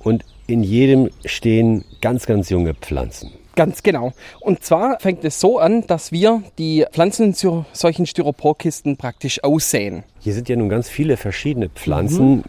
und 0.00 0.24
in 0.46 0.62
jedem 0.62 1.08
stehen 1.24 1.84
ganz, 2.02 2.26
ganz 2.26 2.50
junge 2.50 2.74
Pflanzen. 2.74 3.32
Ganz 3.54 3.82
genau. 3.82 4.12
Und 4.40 4.64
zwar 4.64 4.98
fängt 5.00 5.24
es 5.24 5.40
so 5.40 5.58
an, 5.58 5.86
dass 5.86 6.10
wir 6.12 6.42
die 6.58 6.86
Pflanzen 6.92 7.26
in 7.26 7.32
so- 7.34 7.64
solchen 7.72 8.06
Styroporkisten 8.06 8.96
praktisch 8.96 9.42
aussäen. 9.44 10.04
Hier 10.20 10.32
sind 10.34 10.48
ja 10.48 10.56
nun 10.56 10.68
ganz 10.68 10.88
viele 10.88 11.16
verschiedene 11.16 11.68
Pflanzen. 11.68 12.36
Mhm. 12.36 12.44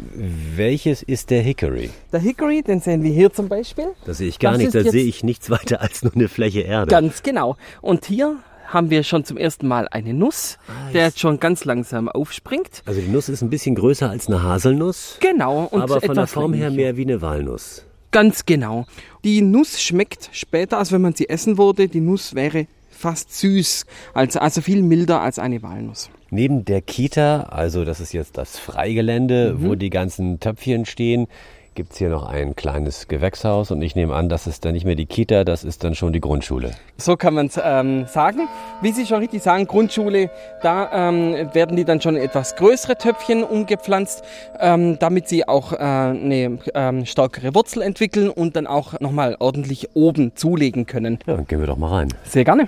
Welches 0.56 1.02
ist 1.04 1.30
der 1.30 1.42
Hickory? 1.42 1.90
Der 2.12 2.20
Hickory, 2.20 2.62
den 2.64 2.80
sehen 2.80 3.04
wir 3.04 3.12
hier 3.12 3.34
zum 3.34 3.50
Beispiel. 3.50 3.88
Da 4.06 4.14
sehe 4.14 4.28
ich 4.28 4.40
gar 4.40 4.52
Das 4.54 4.60
nichts, 4.60 4.76
ist 4.76 4.86
da 4.88 4.92
sehe 4.92 5.04
ich 5.06 5.24
nichts 5.24 5.50
weiter 5.50 5.82
als 5.82 6.04
nur 6.04 6.14
eine 6.16 6.28
Fläche 6.28 6.62
Erde. 6.62 6.90
Ganz 6.90 7.24
genau. 7.24 7.58
Und 7.82 8.06
hier 8.06 8.38
haben 8.68 8.90
wir 8.90 9.04
schon 9.04 9.24
zum 9.26 9.38
ersten 9.38 9.68
Mal 9.68 9.88
eine 9.92 10.14
Nuss, 10.14 10.58
der 10.94 11.06
jetzt 11.08 11.20
schon 11.20 11.40
ganz 11.40 11.64
langsam 11.66 12.10
aufspringt. 12.10 12.82
Also 12.86 13.02
die 13.02 13.08
Nuss 13.08 13.30
ist 13.30 13.42
ein 13.42 13.50
bisschen 13.50 13.76
größer 13.76 14.10
als 14.10 14.28
eine 14.28 14.42
Haselnuss, 14.42 15.18
Genau. 15.20 15.68
Und 15.70 15.82
aber 15.82 16.02
von 16.02 16.16
der 16.16 16.28
Form 16.28 16.54
her 16.54 16.72
mehr 16.72 16.96
wie 16.98 17.04
eine 17.04 17.22
Walnuss. 17.22 17.86
Ganz 18.14 18.46
genau. 18.46 18.86
Die 19.26 19.42
Nuss 19.42 19.82
schmeckt 19.82 20.30
später, 20.32 20.78
als 20.78 20.92
wenn 20.92 21.02
man 21.02 21.14
sie 21.14 21.28
essen 21.28 21.58
würde. 21.58 21.88
Die 21.90 22.00
Nuss 22.00 22.36
wäre 22.36 22.68
fast 22.92 23.36
süß, 23.38 23.86
also, 24.14 24.40
also 24.40 24.62
viel 24.62 24.82
milder 24.84 25.20
als 25.20 25.40
eine 25.40 25.62
Walnuss. 25.62 26.10
Neben 26.30 26.64
der 26.64 26.82
Kita, 26.82 27.44
also 27.50 27.84
das 27.84 28.00
ist 28.00 28.14
jetzt 28.14 28.38
das 28.38 28.58
Freigelände, 28.60 29.56
Mhm. 29.58 29.66
wo 29.68 29.76
die 29.76 29.90
ganzen 29.90 30.40
Töpfchen 30.40 30.86
stehen, 30.86 31.28
gibt's 31.76 31.98
hier 31.98 32.10
noch 32.10 32.24
ein 32.28 32.56
kleines 32.56 33.08
Gewächshaus 33.08 33.72
und 33.72 33.82
ich 33.82 33.96
nehme 33.96 34.16
an, 34.16 34.30
das 34.30 34.48
ist 34.48 34.66
dann 34.66 34.74
nicht 34.74 34.86
mehr 34.86 34.96
die 34.96 35.06
Kita, 35.06 35.44
das 35.44 35.64
ist 35.64 35.84
dann 35.84 35.96
schon 35.96 36.14
die 36.14 36.20
Grundschule. 36.20 36.72
So 36.98 37.18
kann 37.18 37.34
man 37.34 37.48
es 37.48 37.60
ähm, 37.64 38.06
sagen. 38.08 38.48
Wie 38.82 38.92
Sie 38.92 39.06
schon 39.06 39.20
richtig 39.20 39.42
sagen, 39.44 39.66
Grundschule, 39.66 40.30
da 40.62 41.10
ähm, 41.10 41.50
werden 41.54 41.76
die 41.76 41.86
dann 41.86 42.02
schon 42.02 42.16
etwas 42.16 42.56
größere 42.56 42.98
Töpfchen 42.98 43.44
umgepflanzt, 43.44 44.24
ähm, 44.60 45.00
damit 45.00 45.28
sie 45.28 45.48
auch 45.48 45.74
äh, 45.74 45.78
eine 45.78 46.60
ähm, 46.74 47.06
stärkere 47.06 47.56
Wurzel 47.56 47.82
entwickeln 47.82 48.30
und 48.30 48.56
dann 48.56 48.68
auch 48.68 49.00
nochmal 49.00 49.36
ordentlich 49.40 49.90
oben 49.96 50.36
zulegen 50.36 50.86
können. 50.86 51.20
Ja, 51.26 51.36
dann 51.36 51.48
gehen 51.48 51.60
wir 51.60 51.68
doch 51.68 51.78
mal 51.78 51.90
rein. 51.90 52.10
Sehr 52.24 52.44
gerne. 52.44 52.68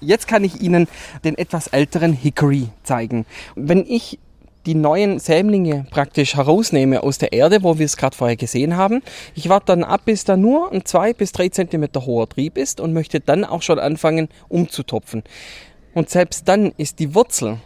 Jetzt 0.00 0.26
kann 0.26 0.44
ich 0.44 0.62
Ihnen 0.62 0.88
den 1.24 1.36
etwas 1.36 1.66
älteren 1.66 2.14
Hickory 2.14 2.68
zeigen. 2.82 3.26
Wenn 3.54 3.84
ich 3.86 4.18
die 4.66 4.74
neuen 4.74 5.18
Sämlinge 5.18 5.86
praktisch 5.90 6.36
herausnehme 6.36 7.02
aus 7.02 7.18
der 7.18 7.32
Erde, 7.32 7.62
wo 7.62 7.78
wir 7.78 7.86
es 7.86 7.96
gerade 7.96 8.16
vorher 8.16 8.36
gesehen 8.36 8.76
haben. 8.76 9.02
Ich 9.34 9.48
warte 9.48 9.66
dann 9.66 9.84
ab, 9.84 10.02
bis 10.04 10.24
da 10.24 10.36
nur 10.36 10.70
ein 10.72 10.84
zwei 10.84 11.12
bis 11.12 11.32
drei 11.32 11.48
Zentimeter 11.48 12.04
hoher 12.04 12.28
Trieb 12.28 12.58
ist 12.58 12.80
und 12.80 12.92
möchte 12.92 13.20
dann 13.20 13.44
auch 13.44 13.62
schon 13.62 13.78
anfangen 13.78 14.28
umzutopfen. 14.48 15.22
Und 15.94 16.10
selbst 16.10 16.46
dann 16.48 16.72
ist 16.76 16.98
die 16.98 17.14
Wurzel 17.14 17.58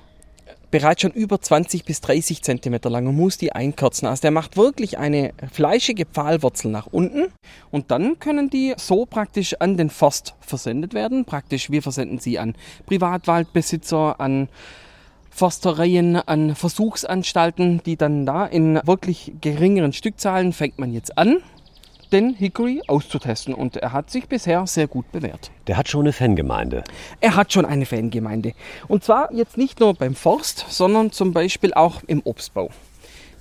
bereits 0.74 1.02
schon 1.02 1.12
über 1.12 1.40
20 1.40 1.84
bis 1.84 2.00
30 2.00 2.42
Zentimeter 2.42 2.90
lang 2.90 3.06
und 3.06 3.14
muss 3.14 3.38
die 3.38 3.52
einkürzen. 3.52 4.08
Also 4.08 4.22
der 4.22 4.32
macht 4.32 4.56
wirklich 4.56 4.98
eine 4.98 5.32
fleischige 5.52 6.04
Pfahlwurzel 6.04 6.68
nach 6.68 6.88
unten 6.88 7.26
und 7.70 7.92
dann 7.92 8.18
können 8.18 8.50
die 8.50 8.74
so 8.76 9.06
praktisch 9.06 9.54
an 9.60 9.76
den 9.76 9.88
Forst 9.88 10.34
versendet 10.40 10.92
werden. 10.92 11.26
Praktisch, 11.26 11.70
wir 11.70 11.80
versenden 11.80 12.18
sie 12.18 12.40
an 12.40 12.56
Privatwaldbesitzer, 12.86 14.18
an 14.18 14.48
Forstereien, 15.34 16.14
an 16.14 16.54
Versuchsanstalten, 16.54 17.82
die 17.84 17.96
dann 17.96 18.24
da 18.24 18.46
in 18.46 18.80
wirklich 18.84 19.32
geringeren 19.40 19.92
Stückzahlen 19.92 20.52
fängt 20.52 20.78
man 20.78 20.92
jetzt 20.92 21.18
an, 21.18 21.38
den 22.12 22.34
Hickory 22.34 22.82
auszutesten 22.86 23.52
und 23.52 23.76
er 23.76 23.92
hat 23.92 24.10
sich 24.10 24.28
bisher 24.28 24.64
sehr 24.68 24.86
gut 24.86 25.10
bewährt. 25.10 25.50
Der 25.66 25.76
hat 25.76 25.88
schon 25.88 26.02
eine 26.02 26.12
Fangemeinde. 26.12 26.84
Er 27.20 27.34
hat 27.34 27.52
schon 27.52 27.64
eine 27.64 27.84
Fangemeinde. 27.84 28.52
Und 28.86 29.02
zwar 29.02 29.32
jetzt 29.32 29.56
nicht 29.58 29.80
nur 29.80 29.94
beim 29.94 30.14
Forst, 30.14 30.66
sondern 30.68 31.10
zum 31.10 31.32
Beispiel 31.32 31.74
auch 31.74 32.04
im 32.06 32.22
Obstbau. 32.24 32.70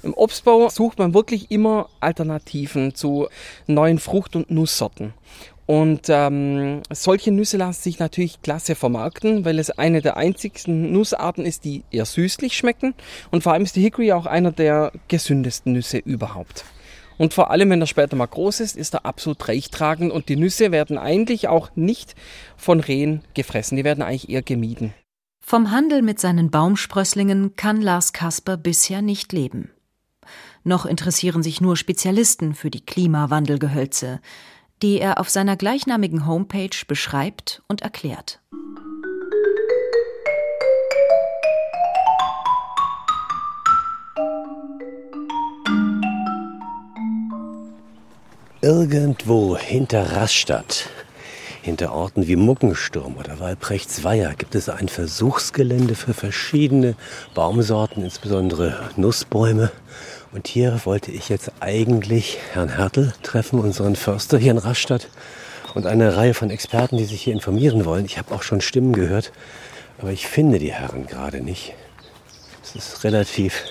Im 0.01 0.15
Obstbau 0.15 0.69
sucht 0.69 0.97
man 0.97 1.13
wirklich 1.13 1.51
immer 1.51 1.89
Alternativen 1.99 2.95
zu 2.95 3.27
neuen 3.67 3.99
Frucht- 3.99 4.35
und 4.35 4.49
Nusssorten. 4.49 5.13
Und 5.65 6.07
ähm, 6.09 6.81
solche 6.91 7.31
Nüsse 7.31 7.57
lassen 7.57 7.81
sich 7.81 7.99
natürlich 7.99 8.41
klasse 8.41 8.75
vermarkten, 8.75 9.45
weil 9.45 9.59
es 9.59 9.71
eine 9.71 10.01
der 10.01 10.17
einzigsten 10.17 10.91
Nussarten 10.91 11.45
ist, 11.45 11.63
die 11.63 11.83
eher 11.89 12.05
süßlich 12.05 12.57
schmecken. 12.57 12.93
Und 13.31 13.43
vor 13.43 13.53
allem 13.53 13.63
ist 13.63 13.75
die 13.75 13.81
Hickory 13.81 14.11
auch 14.11 14.25
einer 14.25 14.51
der 14.51 14.91
gesündesten 15.07 15.73
Nüsse 15.73 15.99
überhaupt. 15.99 16.65
Und 17.17 17.33
vor 17.33 17.51
allem, 17.51 17.69
wenn 17.69 17.79
er 17.79 17.87
später 17.87 18.15
mal 18.15 18.25
groß 18.25 18.59
ist, 18.59 18.75
ist 18.75 18.95
er 18.95 19.05
absolut 19.05 19.47
reichtragend 19.47 20.11
und 20.11 20.29
die 20.29 20.35
Nüsse 20.35 20.71
werden 20.71 20.97
eigentlich 20.97 21.47
auch 21.47 21.69
nicht 21.75 22.15
von 22.57 22.79
Rehen 22.79 23.21
gefressen. 23.33 23.77
Die 23.77 23.83
werden 23.83 24.01
eigentlich 24.01 24.29
eher 24.29 24.41
gemieden. 24.41 24.93
Vom 25.39 25.71
Handel 25.71 26.01
mit 26.01 26.19
seinen 26.19 26.49
Baumsprösslingen 26.49 27.55
kann 27.55 27.81
Lars 27.81 28.13
Kasper 28.13 28.57
bisher 28.57 29.01
nicht 29.01 29.31
leben. 29.33 29.69
Noch 30.63 30.85
interessieren 30.85 31.43
sich 31.43 31.59
nur 31.59 31.75
Spezialisten 31.75 32.55
für 32.55 32.71
die 32.71 32.85
Klimawandelgehölze, 32.85 34.21
die 34.83 34.99
er 34.99 35.17
auf 35.17 35.29
seiner 35.29 35.55
gleichnamigen 35.55 36.27
Homepage 36.27 36.85
beschreibt 36.87 37.63
und 37.69 37.81
erklärt. 37.81 38.41
Irgendwo 48.61 49.57
hinter 49.57 50.17
Rastatt, 50.17 50.89
hinter 51.61 51.93
Orten 51.93 52.27
wie 52.27 52.35
Muckensturm 52.35 53.15
oder 53.15 53.39
Walbrechtsweier, 53.39 54.33
gibt 54.35 54.55
es 54.55 54.67
ein 54.67 54.89
Versuchsgelände 54.89 55.95
für 55.95 56.13
verschiedene 56.13 56.95
Baumsorten, 57.33 58.03
insbesondere 58.03 58.89
Nussbäume. 58.97 59.71
Und 60.33 60.47
hier 60.47 60.81
wollte 60.85 61.11
ich 61.11 61.29
jetzt 61.29 61.51
eigentlich 61.59 62.39
Herrn 62.53 62.69
Hertel 62.69 63.13
treffen, 63.21 63.59
unseren 63.59 63.95
Förster 63.95 64.39
hier 64.39 64.51
in 64.51 64.57
Rastatt 64.57 65.07
und 65.75 65.85
eine 65.85 66.17
Reihe 66.17 66.33
von 66.33 66.49
Experten, 66.49 66.97
die 66.97 67.05
sich 67.05 67.21
hier 67.21 67.33
informieren 67.33 67.85
wollen. 67.85 68.05
Ich 68.05 68.17
habe 68.17 68.33
auch 68.33 68.41
schon 68.41 68.59
Stimmen 68.59 68.93
gehört, 68.93 69.31
aber 69.99 70.11
ich 70.11 70.27
finde 70.27 70.57
die 70.57 70.73
Herren 70.73 71.05
gerade 71.05 71.41
nicht. 71.41 71.75
Es 72.63 72.75
ist 72.75 73.03
relativ 73.03 73.63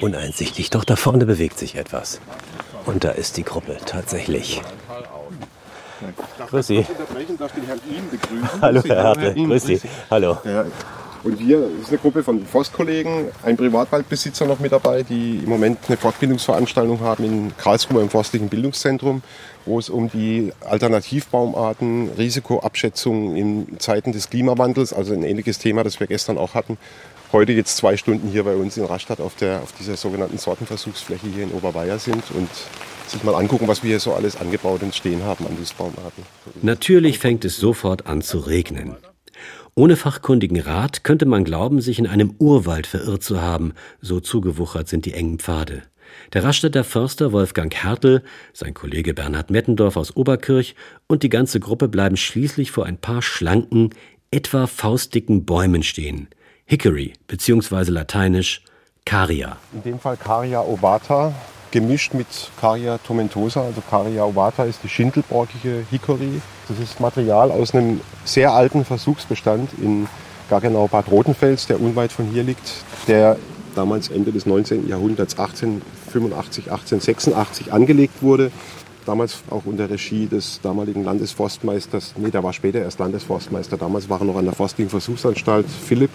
uneinsichtig. 0.00 0.70
Doch 0.70 0.84
da 0.84 0.96
vorne 0.96 1.26
bewegt 1.26 1.58
sich 1.58 1.74
etwas. 1.74 2.20
Und 2.86 3.04
da 3.04 3.10
ist 3.10 3.36
die 3.36 3.44
Gruppe 3.44 3.76
tatsächlich. 3.84 4.62
Grüß 6.48 6.66
Sie. 6.66 6.86
Hallo, 8.62 8.82
Herr 8.84 9.02
Hertel. 9.02 9.34
Grüß 9.34 9.64
Sie. 9.64 9.80
Hallo. 10.10 10.38
Und 11.24 11.38
wir, 11.38 11.60
das 11.60 11.82
ist 11.82 11.88
eine 11.88 11.98
Gruppe 11.98 12.22
von 12.22 12.44
Forstkollegen, 12.46 13.26
ein 13.42 13.56
Privatwaldbesitzer 13.56 14.46
noch 14.46 14.60
mit 14.60 14.72
dabei, 14.72 15.02
die 15.02 15.40
im 15.42 15.48
Moment 15.48 15.78
eine 15.88 15.96
Fortbildungsveranstaltung 15.96 17.00
haben 17.00 17.24
in 17.24 17.56
Karlsruhe 17.56 18.02
im 18.02 18.10
Forstlichen 18.10 18.48
Bildungszentrum, 18.48 19.22
wo 19.66 19.78
es 19.78 19.90
um 19.90 20.10
die 20.10 20.52
Alternativbaumarten, 20.60 22.10
Risikoabschätzung 22.16 23.36
in 23.36 23.78
Zeiten 23.78 24.12
des 24.12 24.30
Klimawandels, 24.30 24.92
also 24.92 25.12
ein 25.12 25.22
ähnliches 25.22 25.58
Thema, 25.58 25.84
das 25.84 25.98
wir 26.00 26.06
gestern 26.06 26.38
auch 26.38 26.54
hatten, 26.54 26.78
heute 27.32 27.52
jetzt 27.52 27.76
zwei 27.76 27.96
Stunden 27.96 28.28
hier 28.28 28.44
bei 28.44 28.54
uns 28.54 28.76
in 28.76 28.84
Rastatt 28.84 29.20
auf, 29.20 29.34
der, 29.34 29.60
auf 29.62 29.72
dieser 29.72 29.96
sogenannten 29.96 30.38
Sortenversuchsfläche 30.38 31.26
hier 31.26 31.44
in 31.44 31.50
Oberweier 31.50 31.98
sind 31.98 32.22
und 32.34 32.48
sich 33.06 33.24
mal 33.24 33.34
angucken, 33.34 33.68
was 33.68 33.82
wir 33.82 33.90
hier 33.90 34.00
so 34.00 34.14
alles 34.14 34.36
angebaut 34.36 34.82
und 34.82 34.94
stehen 34.94 35.24
haben 35.24 35.46
an 35.46 35.56
Nussbaumarten. 35.58 36.24
Natürlich 36.62 37.18
fängt 37.18 37.44
es 37.44 37.56
sofort 37.56 38.06
an 38.06 38.22
zu 38.22 38.38
regnen. 38.38 38.96
Ohne 39.78 39.94
fachkundigen 39.94 40.58
Rat 40.60 41.04
könnte 41.04 41.24
man 41.24 41.44
glauben, 41.44 41.80
sich 41.80 42.00
in 42.00 42.08
einem 42.08 42.34
Urwald 42.40 42.84
verirrt 42.88 43.22
zu 43.22 43.40
haben, 43.40 43.74
so 44.00 44.18
zugewuchert 44.18 44.88
sind 44.88 45.06
die 45.06 45.14
engen 45.14 45.38
Pfade. 45.38 45.82
Der 46.32 46.42
Rastädter 46.42 46.82
Förster 46.82 47.30
Wolfgang 47.30 47.72
Hertel, 47.72 48.24
sein 48.52 48.74
Kollege 48.74 49.14
Bernhard 49.14 49.52
Mettendorf 49.52 49.96
aus 49.96 50.16
Oberkirch 50.16 50.74
und 51.06 51.22
die 51.22 51.28
ganze 51.28 51.60
Gruppe 51.60 51.86
bleiben 51.86 52.16
schließlich 52.16 52.72
vor 52.72 52.86
ein 52.86 52.96
paar 52.96 53.22
schlanken, 53.22 53.90
etwa 54.32 54.66
faustdicken 54.66 55.44
Bäumen 55.44 55.84
stehen. 55.84 56.26
Hickory 56.66 57.12
bzw. 57.28 57.92
lateinisch 57.92 58.64
Caria. 59.04 59.58
In 59.72 59.84
dem 59.84 60.00
Fall 60.00 60.16
Caria 60.16 60.60
ovata, 60.60 61.32
gemischt 61.70 62.14
mit 62.14 62.26
Caria 62.60 62.98
tomentosa. 62.98 63.62
Also 63.62 63.82
Caria 63.88 64.24
ovata 64.24 64.64
ist 64.64 64.80
die 64.82 64.88
schindelborkige 64.88 65.84
Hickory. 65.90 66.40
Das 66.68 66.78
ist 66.78 67.00
Material 67.00 67.50
aus 67.50 67.74
einem 67.74 68.00
sehr 68.24 68.52
alten 68.52 68.84
Versuchsbestand 68.84 69.70
in 69.80 70.06
Gaggenau-Bad 70.50 71.10
Rotenfels, 71.10 71.66
der 71.66 71.80
unweit 71.80 72.12
von 72.12 72.26
hier 72.26 72.42
liegt, 72.42 72.84
der 73.06 73.36
damals 73.74 74.08
Ende 74.08 74.32
des 74.32 74.46
19. 74.46 74.88
Jahrhunderts 74.88 75.38
1885, 75.38 76.70
1886 76.70 77.72
angelegt 77.72 78.22
wurde. 78.22 78.50
Damals 79.06 79.42
auch 79.50 79.62
unter 79.64 79.88
Regie 79.88 80.26
des 80.26 80.60
damaligen 80.62 81.02
Landesforstmeisters, 81.02 82.14
nee, 82.18 82.30
der 82.30 82.42
war 82.44 82.52
später 82.52 82.80
erst 82.80 82.98
Landesforstmeister, 82.98 83.78
damals 83.78 84.10
war 84.10 84.20
er 84.20 84.26
noch 84.26 84.36
an 84.36 84.44
der 84.44 84.54
Forstlichen 84.54 84.90
Versuchsanstalt 84.90 85.66
Philipp 85.66 86.10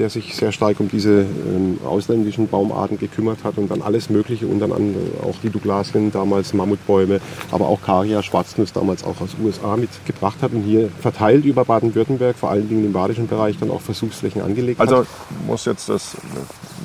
der 0.00 0.10
sich 0.10 0.34
sehr 0.34 0.50
stark 0.50 0.80
um 0.80 0.88
diese 0.88 1.20
ähm, 1.20 1.78
ausländischen 1.84 2.48
Baumarten 2.48 2.98
gekümmert 2.98 3.44
hat 3.44 3.58
und 3.58 3.70
dann 3.70 3.82
alles 3.82 4.10
Mögliche, 4.10 4.46
unter 4.46 4.64
anderem 4.64 4.96
auch 5.22 5.36
die 5.42 5.50
Douglasien, 5.50 6.10
damals 6.10 6.54
Mammutbäume, 6.54 7.20
aber 7.52 7.68
auch 7.68 7.82
Karia, 7.82 8.22
Schwarznuss 8.22 8.72
damals 8.72 9.04
auch 9.04 9.20
aus 9.20 9.36
USA 9.42 9.76
mitgebracht 9.76 10.38
hat 10.40 10.52
und 10.52 10.62
hier 10.62 10.88
verteilt 11.00 11.44
über 11.44 11.64
Baden-Württemberg, 11.64 12.36
vor 12.36 12.50
allen 12.50 12.68
Dingen 12.68 12.84
im 12.84 12.92
badischen 12.92 13.28
Bereich, 13.28 13.58
dann 13.58 13.70
auch 13.70 13.82
Versuchsflächen 13.82 14.42
angelegt 14.42 14.80
also, 14.80 15.00
hat. 15.00 15.00
Also 15.00 15.46
muss 15.46 15.64
jetzt 15.66 15.88
das 15.90 16.16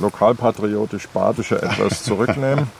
lokalpatriotisch-badische 0.01 1.61
etwas 1.61 2.03
zurücknehmen. 2.03 2.67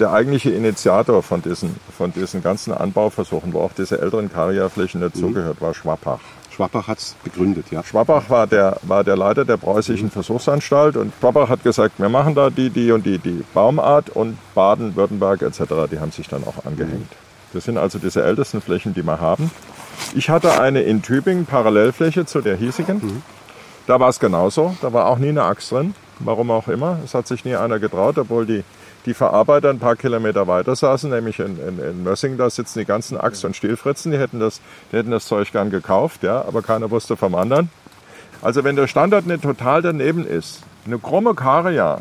Der 0.00 0.12
eigentliche 0.14 0.50
Initiator 0.50 1.22
von 1.22 1.42
diesen, 1.42 1.76
von 1.96 2.10
diesen 2.10 2.42
ganzen 2.42 2.72
Anbauversuchen, 2.72 3.52
wo 3.52 3.60
auch 3.60 3.72
diese 3.76 4.00
älteren 4.00 4.32
Karia-Flächen 4.32 5.02
dazugehört, 5.02 5.60
war 5.60 5.74
Schwappach. 5.74 6.20
Schwappach 6.60 6.88
hat 6.88 6.98
es 6.98 7.16
begründet, 7.24 7.70
ja. 7.70 7.82
Schwappach 7.82 8.28
war 8.28 8.46
der, 8.46 8.76
war 8.82 9.02
der 9.02 9.16
Leiter 9.16 9.46
der 9.46 9.56
preußischen 9.56 10.08
mhm. 10.08 10.10
Versuchsanstalt 10.10 10.94
und 10.94 11.10
Schwappach 11.18 11.48
hat 11.48 11.64
gesagt, 11.64 11.98
wir 11.98 12.10
machen 12.10 12.34
da 12.34 12.50
die, 12.50 12.68
die 12.68 12.92
und 12.92 13.06
die, 13.06 13.16
die 13.16 13.42
Baumart 13.54 14.10
und 14.10 14.36
Baden, 14.54 14.94
Württemberg 14.94 15.40
etc., 15.40 15.62
die 15.90 16.00
haben 16.00 16.12
sich 16.12 16.28
dann 16.28 16.44
auch 16.44 16.66
angehängt. 16.66 17.10
Das 17.54 17.64
sind 17.64 17.78
also 17.78 17.98
diese 17.98 18.22
ältesten 18.22 18.60
Flächen, 18.60 18.92
die 18.92 19.02
wir 19.02 19.20
haben. 19.20 19.50
Ich 20.14 20.28
hatte 20.28 20.60
eine 20.60 20.82
in 20.82 21.00
Tübingen 21.00 21.46
Parallelfläche 21.46 22.26
zu 22.26 22.42
der 22.42 22.56
hiesigen. 22.56 22.98
Mhm. 22.98 23.22
Da 23.86 23.98
war 23.98 24.10
es 24.10 24.20
genauso, 24.20 24.76
da 24.82 24.92
war 24.92 25.06
auch 25.06 25.16
nie 25.16 25.30
eine 25.30 25.44
Axt 25.44 25.72
drin, 25.72 25.94
warum 26.18 26.50
auch 26.50 26.68
immer. 26.68 26.98
Es 27.02 27.14
hat 27.14 27.26
sich 27.26 27.46
nie 27.46 27.56
einer 27.56 27.78
getraut, 27.78 28.18
obwohl 28.18 28.44
die 28.44 28.64
die 29.06 29.14
Verarbeiter 29.14 29.70
ein 29.70 29.78
paar 29.78 29.96
Kilometer 29.96 30.46
weiter 30.46 30.76
saßen, 30.76 31.10
nämlich 31.10 31.38
in, 31.38 31.58
in, 31.58 31.78
in 31.78 32.04
Mössing, 32.04 32.36
da 32.36 32.50
sitzen 32.50 32.80
die 32.80 32.84
ganzen 32.84 33.18
Axt- 33.18 33.44
und 33.44 33.56
Stielfritzen, 33.56 34.12
die 34.12 34.18
hätten, 34.18 34.40
das, 34.40 34.60
die 34.92 34.96
hätten 34.96 35.10
das 35.10 35.26
Zeug 35.26 35.50
gern 35.52 35.70
gekauft, 35.70 36.22
ja, 36.22 36.42
aber 36.42 36.62
keiner 36.62 36.90
wusste 36.90 37.16
vom 37.16 37.34
anderen. 37.34 37.70
Also 38.42 38.64
wenn 38.64 38.76
der 38.76 38.86
Standard 38.86 39.26
nicht 39.26 39.42
total 39.42 39.82
daneben 39.82 40.26
ist, 40.26 40.62
eine 40.86 40.98
krumme 40.98 41.34
Karia 41.34 42.00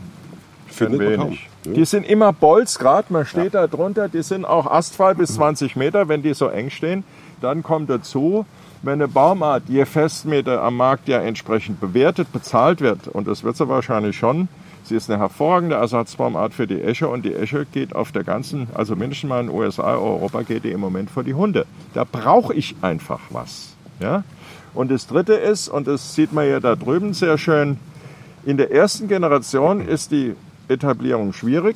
für 0.68 0.92
wenig. 0.98 1.50
Ja. 1.66 1.74
Die 1.74 1.86
sind 1.86 2.08
immer 2.08 2.32
Bolz, 2.32 2.80
gerade 2.80 3.12
man 3.12 3.26
steht 3.26 3.54
ja. 3.54 3.62
da 3.62 3.68
drunter, 3.68 4.08
die 4.08 4.24
sind 4.24 4.46
auch 4.46 4.66
astfrei 4.66 5.14
bis 5.14 5.36
20 5.36 5.76
Meter, 5.76 6.08
wenn 6.08 6.22
die 6.22 6.34
so 6.34 6.48
eng 6.48 6.70
stehen. 6.70 7.04
Dann 7.42 7.64
kommt 7.64 7.90
dazu, 7.90 8.46
wenn 8.82 8.94
eine 8.94 9.08
Baumart 9.08 9.64
je 9.68 9.86
Festmeter 9.86 10.62
am 10.62 10.78
Markt 10.78 11.08
ja 11.08 11.20
entsprechend 11.20 11.80
bewertet, 11.80 12.32
bezahlt 12.32 12.82
wird, 12.82 13.08
und 13.08 13.28
das 13.28 13.44
wird 13.44 13.58
sie 13.58 13.68
wahrscheinlich 13.68 14.18
schon, 14.18 14.48
Sie 14.90 14.96
ist 14.96 15.08
eine 15.08 15.20
hervorragende 15.20 15.76
Ersatzbaumart 15.76 16.52
für 16.52 16.66
die 16.66 16.82
Esche 16.82 17.10
und 17.10 17.24
die 17.24 17.36
Esche 17.36 17.68
geht 17.72 17.96
auf 17.96 18.12
der 18.12 18.24
ganzen, 18.24 18.68
also 18.74 18.96
mindestens 18.96 19.30
mal 19.30 19.42
in 19.42 19.48
den 19.48 19.56
USA, 19.56 19.84
Europa 19.84 20.42
geht 20.42 20.64
die 20.64 20.72
im 20.72 20.80
Moment 20.80 21.12
vor 21.12 21.24
die 21.24 21.36
Hunde. 21.36 21.68
Da 21.94 22.06
brauche 22.12 22.56
ich 22.56 22.76
einfach 22.82 23.20
was. 23.30 23.76
Ja? 24.00 24.24
Und 24.74 24.90
das 24.90 25.06
Dritte 25.06 25.34
ist, 25.34 25.70
und 25.70 25.86
das 25.86 26.16
sieht 26.16 26.34
man 26.34 26.50
ja 26.50 26.60
da 26.60 26.76
drüben 26.76 27.14
sehr 27.14 27.38
schön, 27.38 27.78
in 28.46 28.58
der 28.58 28.72
ersten 28.72 29.08
Generation 29.08 29.88
ist 29.88 30.12
die 30.12 30.36
Etablierung 30.70 31.34
schwierig, 31.34 31.76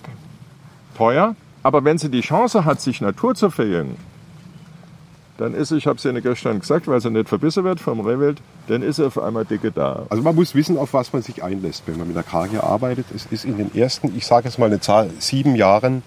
teuer, 0.98 1.36
aber 1.62 1.84
wenn 1.84 2.00
sie 2.00 2.10
die 2.10 2.22
Chance 2.22 2.66
hat, 2.66 2.82
sich 2.82 3.00
Natur 3.00 3.36
zu 3.36 3.52
verjüngen, 3.52 3.96
dann 5.38 5.56
ist, 5.56 5.72
ich 5.72 5.88
habe 5.88 5.98
es 5.98 6.06
Ihnen 6.06 6.22
gestern 6.22 6.60
gesagt, 6.60 6.88
weil 6.88 7.02
sie 7.02 7.10
nicht 7.10 7.28
verbissen 7.28 7.64
wird 7.64 7.80
vom 7.80 8.02
Rehwild, 8.02 8.40
dann 8.68 8.84
ist 8.84 9.00
er 9.00 9.08
auf 9.08 9.18
einmal 9.18 9.46
dicke 9.46 9.72
da. 9.72 10.06
Also 10.10 10.24
man 10.24 10.36
muss 10.36 10.54
wissen, 10.54 10.78
auf 10.78 10.94
was 10.94 11.12
man 11.12 11.24
sich 11.24 11.44
einlässt, 11.44 11.84
wenn 11.88 11.98
man 11.98 12.08
mit 12.08 12.16
der 12.16 12.24
Karie 12.24 12.58
arbeitet. 12.58 13.08
Es 13.16 13.26
ist 13.26 13.44
in 13.44 13.58
den 13.58 13.74
ersten, 13.76 14.16
ich 14.16 14.26
sage 14.28 14.48
jetzt 14.48 14.60
mal 14.60 14.68
eine 14.68 14.80
Zahl, 14.80 15.10
sieben 15.18 15.56
Jahren, 15.56 16.04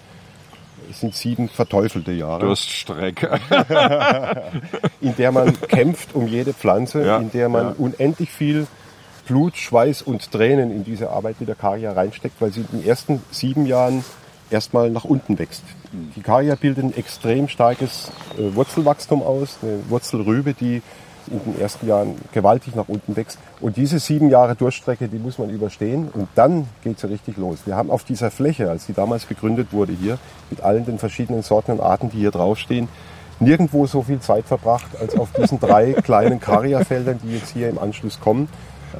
es 0.89 1.01
sind 1.01 1.13
sieben 1.13 1.49
verteufelte 1.49 2.13
Jahre. 2.13 2.45
Durststrecke. 2.45 3.39
in 5.01 5.15
der 5.17 5.33
man 5.33 5.59
kämpft 5.61 6.15
um 6.15 6.27
jede 6.27 6.53
Pflanze, 6.53 7.05
ja, 7.05 7.17
in 7.17 7.31
der 7.31 7.49
man 7.49 7.65
ja. 7.65 7.75
unendlich 7.77 8.31
viel 8.31 8.67
Blut, 9.27 9.57
Schweiß 9.57 10.03
und 10.03 10.31
Tränen 10.31 10.71
in 10.71 10.85
diese 10.85 11.09
Arbeit 11.09 11.41
mit 11.41 11.49
der 11.49 11.55
Karia 11.55 11.91
reinsteckt, 11.91 12.39
weil 12.39 12.53
sie 12.53 12.61
in 12.61 12.79
den 12.79 12.85
ersten 12.87 13.21
sieben 13.31 13.65
Jahren 13.65 14.05
erstmal 14.49 14.89
nach 14.89 15.03
unten 15.03 15.37
wächst. 15.37 15.63
Die 16.15 16.21
Karia 16.21 16.55
bildet 16.55 16.83
ein 16.83 16.95
extrem 16.95 17.47
starkes 17.47 18.11
äh, 18.37 18.55
Wurzelwachstum 18.55 19.21
aus, 19.21 19.57
eine 19.61 19.79
Wurzelrübe, 19.89 20.53
die 20.53 20.81
in 21.29 21.43
den 21.43 21.59
ersten 21.59 21.87
Jahren 21.87 22.15
gewaltig 22.31 22.75
nach 22.75 22.87
unten 22.87 23.15
wächst. 23.15 23.37
Und 23.59 23.77
diese 23.77 23.99
sieben 23.99 24.29
Jahre 24.29 24.55
Durchstrecke, 24.55 25.07
die 25.07 25.19
muss 25.19 25.37
man 25.37 25.49
überstehen 25.49 26.09
und 26.13 26.27
dann 26.35 26.67
geht 26.83 26.97
es 26.97 27.09
richtig 27.09 27.37
los. 27.37 27.59
Wir 27.65 27.75
haben 27.75 27.91
auf 27.91 28.03
dieser 28.03 28.31
Fläche, 28.31 28.69
als 28.69 28.85
die 28.85 28.93
damals 28.93 29.27
gegründet 29.27 29.69
wurde 29.71 29.93
hier, 29.93 30.17
mit 30.49 30.61
allen 30.61 30.85
den 30.85 30.99
verschiedenen 30.99 31.41
Sorten 31.41 31.71
und 31.71 31.81
Arten, 31.81 32.09
die 32.09 32.19
hier 32.19 32.31
draufstehen, 32.31 32.87
nirgendwo 33.39 33.85
so 33.87 34.03
viel 34.03 34.19
Zeit 34.19 34.45
verbracht 34.45 34.89
als 34.99 35.17
auf 35.17 35.29
diesen 35.33 35.59
drei 35.59 35.93
kleinen 36.03 36.39
Karia-Feldern, 36.39 37.19
die 37.23 37.35
jetzt 37.35 37.49
hier 37.49 37.69
im 37.69 37.77
Anschluss 37.77 38.19
kommen. 38.19 38.47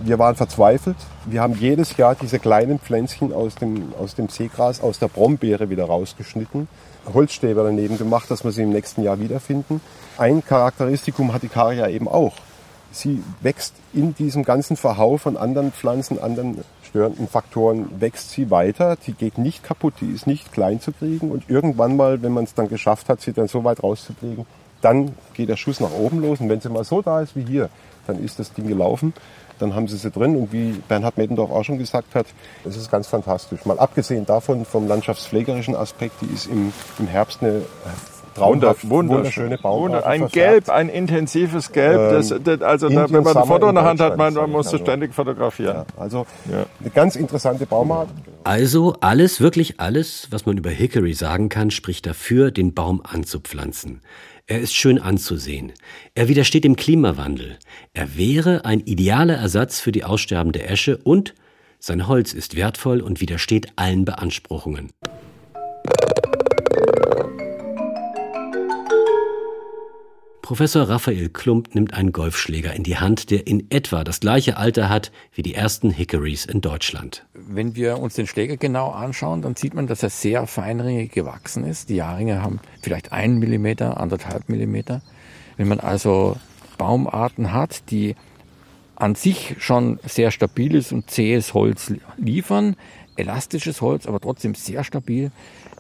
Wir 0.01 0.19
waren 0.19 0.35
verzweifelt. 0.35 0.97
Wir 1.25 1.41
haben 1.41 1.53
jedes 1.53 1.97
Jahr 1.97 2.15
diese 2.15 2.39
kleinen 2.39 2.79
Pflänzchen 2.79 3.33
aus 3.33 3.55
dem, 3.55 3.93
aus 3.99 4.15
dem 4.15 4.29
Seegras, 4.29 4.81
aus 4.81 4.99
der 4.99 5.07
Brombeere 5.07 5.69
wieder 5.69 5.85
rausgeschnitten, 5.85 6.67
Holzstäbe 7.13 7.63
daneben 7.63 7.97
gemacht, 7.97 8.29
dass 8.29 8.43
wir 8.43 8.51
sie 8.51 8.63
im 8.63 8.71
nächsten 8.71 9.03
Jahr 9.03 9.19
wiederfinden. 9.19 9.81
Ein 10.17 10.43
Charakteristikum 10.43 11.33
hat 11.33 11.43
die 11.43 11.47
Karia 11.47 11.87
eben 11.87 12.07
auch. 12.07 12.33
Sie 12.91 13.23
wächst 13.41 13.75
in 13.93 14.15
diesem 14.15 14.43
ganzen 14.43 14.77
Verhau 14.77 15.17
von 15.17 15.37
anderen 15.37 15.71
Pflanzen, 15.71 16.19
anderen 16.19 16.63
störenden 16.83 17.27
Faktoren, 17.27 17.89
wächst 17.99 18.31
sie 18.31 18.49
weiter. 18.49 18.97
Die 19.05 19.13
geht 19.13 19.37
nicht 19.37 19.63
kaputt, 19.63 19.95
die 20.01 20.11
ist 20.11 20.27
nicht 20.27 20.51
klein 20.51 20.79
zu 20.79 20.91
kriegen. 20.91 21.31
Und 21.31 21.49
irgendwann 21.49 21.95
mal, 21.95 22.21
wenn 22.23 22.31
man 22.31 22.45
es 22.45 22.53
dann 22.53 22.69
geschafft 22.69 23.09
hat, 23.09 23.21
sie 23.21 23.33
dann 23.33 23.47
so 23.47 23.63
weit 23.63 23.83
rauszukriegen, 23.83 24.45
dann 24.81 25.15
geht 25.33 25.49
der 25.49 25.57
Schuss 25.57 25.79
nach 25.79 25.91
oben 25.91 26.21
los. 26.21 26.39
Und 26.39 26.49
wenn 26.49 26.61
sie 26.61 26.69
mal 26.69 26.83
so 26.83 27.01
da 27.01 27.21
ist 27.21 27.35
wie 27.35 27.43
hier, 27.43 27.69
dann 28.05 28.23
ist 28.23 28.39
das 28.39 28.53
Ding 28.53 28.67
gelaufen 28.67 29.13
dann 29.59 29.75
haben 29.75 29.87
sie 29.87 29.97
sie 29.97 30.11
drin. 30.11 30.35
Und 30.35 30.51
wie 30.51 30.71
Bernhard 30.87 31.17
Meddendorf 31.17 31.51
auch 31.51 31.63
schon 31.63 31.77
gesagt 31.77 32.15
hat, 32.15 32.25
es 32.65 32.75
ist 32.75 32.91
ganz 32.91 33.07
fantastisch. 33.07 33.65
Mal 33.65 33.79
abgesehen 33.79 34.25
davon, 34.25 34.65
vom 34.65 34.87
landschaftspflegerischen 34.87 35.75
Aspekt, 35.75 36.15
die 36.21 36.33
ist 36.33 36.47
im, 36.47 36.73
im 36.99 37.07
Herbst 37.07 37.41
eine 37.41 37.61
traumhaft, 38.37 38.89
wunderschöne 38.89 39.57
Baumart. 39.57 40.05
Ein 40.05 40.27
Gelb, 40.27 40.69
ein 40.69 40.89
intensives 40.89 41.71
Gelb. 41.71 42.11
Das, 42.11 42.31
Ähm, 42.31 42.43
das, 42.43 42.61
also 42.61 42.89
da, 42.89 43.09
wenn 43.09 43.23
man 43.23 43.35
ein 43.35 43.45
Foto 43.45 43.69
in 43.69 43.75
der 43.75 43.83
Hand 43.83 43.99
hat, 43.99 44.17
man, 44.17 44.33
man 44.33 44.51
muss 44.51 44.69
das 44.69 44.81
ständig 44.81 45.13
fotografieren. 45.13 45.77
Ja, 45.77 45.85
also 45.97 46.25
eine 46.49 46.89
ganz 46.93 47.15
interessante 47.15 47.65
Baumart. 47.65 48.09
Also 48.43 48.95
alles, 49.01 49.41
wirklich 49.41 49.79
alles, 49.79 50.27
was 50.31 50.45
man 50.45 50.57
über 50.57 50.69
Hickory 50.69 51.13
sagen 51.13 51.49
kann, 51.49 51.71
spricht 51.71 52.05
dafür, 52.05 52.51
den 52.51 52.73
Baum 52.73 53.01
anzupflanzen. 53.03 54.01
Er 54.49 54.61
ist 54.61 54.73
schön 54.73 54.97
anzusehen. 54.97 55.73
Er 56.15 56.29
widersteht 56.29 56.63
dem 56.63 56.77
Klimawandel. 56.77 57.57
Er 57.93 58.15
wäre 58.15 58.63
ein 58.63 58.79
idealer 58.79 59.35
Ersatz 59.35 59.81
für 59.81 59.91
die 59.91 60.05
aussterbende 60.05 60.63
Esche 60.63 60.95
und 60.95 61.35
sein 61.79 62.07
Holz 62.07 62.33
ist 62.33 62.55
wertvoll 62.55 63.01
und 63.01 63.19
widersteht 63.19 63.67
allen 63.75 64.05
Beanspruchungen. 64.05 64.89
Professor 70.47 70.87
Raphael 70.87 71.27
Klump 71.27 71.75
nimmt 71.75 71.93
einen 71.93 72.13
Golfschläger 72.13 72.73
in 72.73 72.83
die 72.83 72.95
Hand, 72.95 73.31
der 73.31 73.47
in 73.47 73.69
etwa 73.69 74.05
das 74.05 74.21
gleiche 74.21 74.55
Alter 74.55 74.87
hat 74.87 75.11
wie 75.33 75.41
die 75.41 75.53
ersten 75.53 75.89
Hickories 75.89 76.45
in 76.45 76.61
Deutschland. 76.61 77.25
Wenn 77.33 77.75
wir 77.75 77.99
uns 77.99 78.13
den 78.13 78.27
Schläger 78.27 78.55
genau 78.55 78.91
anschauen, 78.91 79.41
dann 79.41 79.57
sieht 79.57 79.73
man, 79.73 79.87
dass 79.87 80.03
er 80.03 80.09
sehr 80.09 80.47
feinringig 80.47 81.11
gewachsen 81.11 81.65
ist. 81.65 81.89
Die 81.89 81.97
Jahrringe 81.97 82.41
haben 82.41 82.61
vielleicht 82.81 83.11
einen 83.11 83.39
Millimeter, 83.39 83.99
anderthalb 83.99 84.47
Millimeter. 84.47 85.01
Wenn 85.57 85.67
man 85.67 85.81
also 85.81 86.37
Baumarten 86.77 87.51
hat, 87.51 87.91
die 87.91 88.15
an 88.95 89.15
sich 89.15 89.57
schon 89.59 89.99
sehr 90.05 90.31
stabiles 90.31 90.93
und 90.93 91.11
zähes 91.11 91.53
Holz 91.53 91.91
liefern, 92.15 92.77
elastisches 93.17 93.81
Holz, 93.81 94.05
aber 94.05 94.21
trotzdem 94.21 94.55
sehr 94.55 94.85
stabil 94.85 95.29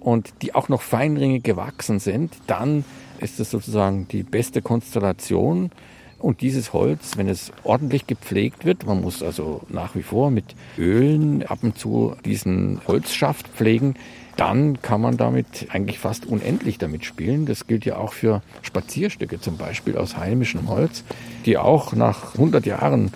und 0.01 0.33
die 0.41 0.55
auch 0.55 0.69
noch 0.69 0.81
feinringig 0.81 1.43
gewachsen 1.43 1.99
sind, 1.99 2.33
dann 2.47 2.85
ist 3.19 3.39
es 3.39 3.51
sozusagen 3.51 4.07
die 4.07 4.23
beste 4.23 4.61
Konstellation. 4.61 5.71
Und 6.19 6.41
dieses 6.41 6.73
Holz, 6.73 7.15
wenn 7.15 7.27
es 7.27 7.51
ordentlich 7.63 8.07
gepflegt 8.07 8.65
wird, 8.65 8.87
man 8.87 9.01
muss 9.01 9.21
also 9.21 9.61
nach 9.69 9.93
wie 9.93 10.01
vor 10.01 10.31
mit 10.31 10.55
Ölen 10.77 11.43
ab 11.43 11.59
und 11.61 11.77
zu 11.77 12.15
diesen 12.25 12.81
Holzschaft 12.87 13.47
pflegen, 13.49 13.95
dann 14.35 14.81
kann 14.81 15.01
man 15.01 15.17
damit 15.17 15.67
eigentlich 15.69 15.99
fast 15.99 16.25
unendlich 16.25 16.77
damit 16.77 17.05
spielen. 17.05 17.45
Das 17.45 17.67
gilt 17.67 17.85
ja 17.85 17.97
auch 17.97 18.13
für 18.13 18.41
Spazierstücke 18.61 19.39
zum 19.39 19.57
Beispiel 19.57 19.97
aus 19.97 20.17
heimischem 20.17 20.69
Holz, 20.69 21.03
die 21.45 21.57
auch 21.57 21.93
nach 21.93 22.33
100 22.33 22.65
Jahren 22.65 23.11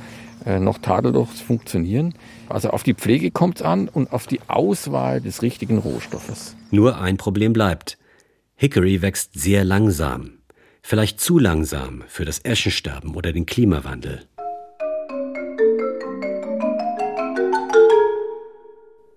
äh, 0.46 0.60
noch 0.60 0.80
tadellos 0.80 1.40
funktionieren. 1.40 2.14
Also 2.50 2.70
auf 2.72 2.84
die 2.84 2.96
Pflege 2.96 3.32
kommt 3.32 3.58
es 3.58 3.62
an 3.62 3.88
und 3.88 4.12
auf 4.14 4.28
die 4.28 4.42
Auswahl 4.48 5.22
des 5.22 5.42
richtigen 5.42 5.78
Rohstoffes. 5.78 6.56
Nur 6.72 7.00
ein 7.00 7.18
Problem 7.18 7.52
bleibt. 7.52 7.98
Hickory 8.56 9.02
wächst 9.02 9.40
sehr 9.40 9.66
langsam. 9.66 10.40
Vielleicht 10.82 11.20
zu 11.20 11.38
langsam 11.38 12.04
für 12.08 12.26
das 12.26 12.40
Eschensterben 12.40 13.14
oder 13.16 13.34
den 13.34 13.46
Klimawandel. 13.46 14.26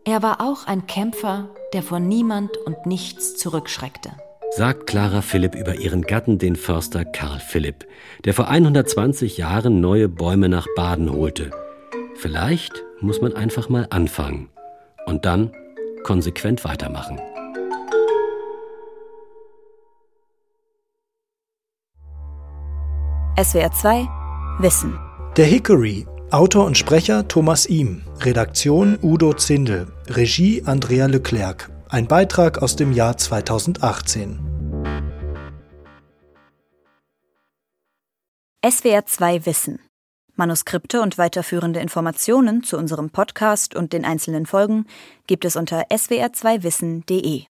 Er 0.05 0.23
war 0.23 0.41
auch 0.41 0.67
ein 0.67 0.87
Kämpfer, 0.87 1.49
der 1.73 1.83
vor 1.83 2.01
niemand 2.01 2.57
und 2.59 2.87
nichts 2.87 3.37
zurückschreckte. 3.37 4.11
Sagt 4.51 4.87
Clara 4.87 5.23
Philipp 5.23 5.55
über 5.55 5.77
ihren 5.77 6.03
Gatten, 6.03 6.39
den 6.39 6.57
Förster 6.57 7.05
Karl 7.05 7.41
Philipp, 7.41 7.87
der 8.25 8.35
vor 8.35 8.49
120 8.49 9.39
Jahren 9.39 9.81
neue 9.81 10.09
Bäume 10.09 10.49
nach 10.49 10.67
Baden 10.77 11.11
holte. 11.11 11.51
Vielleicht 12.17 12.85
muss 13.01 13.21
man 13.21 13.35
einfach 13.35 13.69
mal 13.69 13.87
anfangen 13.91 14.49
und 15.07 15.25
dann 15.25 15.53
konsequent 16.05 16.65
weitermachen. 16.65 17.19
SWR 23.37 23.73
2 23.73 24.09
Wissen. 24.61 24.97
Der 25.37 25.47
Hickory. 25.47 26.07
Autor 26.31 26.67
und 26.67 26.79
Sprecher 26.79 27.27
Thomas 27.27 27.67
Ihm. 27.67 28.05
Redaktion 28.21 28.97
Udo 29.03 29.33
Zindel. 29.35 29.89
Regie 30.07 30.63
Andrea 30.65 31.07
Leclerc. 31.07 31.69
Ein 31.89 32.07
Beitrag 32.07 32.63
aus 32.63 32.77
dem 32.77 32.93
Jahr 32.93 33.17
2018. 33.17 34.39
SWR 38.65 39.05
2 39.05 39.47
Wissen. 39.47 39.81
Manuskripte 40.37 41.03
und 41.03 41.19
weiterführende 41.19 41.81
Informationen 41.81 42.63
zu 42.63 42.79
unserem 42.79 43.11
Podcast 43.11 43.75
und 43.75 43.93
den 43.93 44.05
einzelnen 44.05 44.47
Folgen 44.47 44.87
gibt 45.27 45.45
es 45.45 45.57
unter 45.57 45.89
swr2wissen.de. 45.89 47.47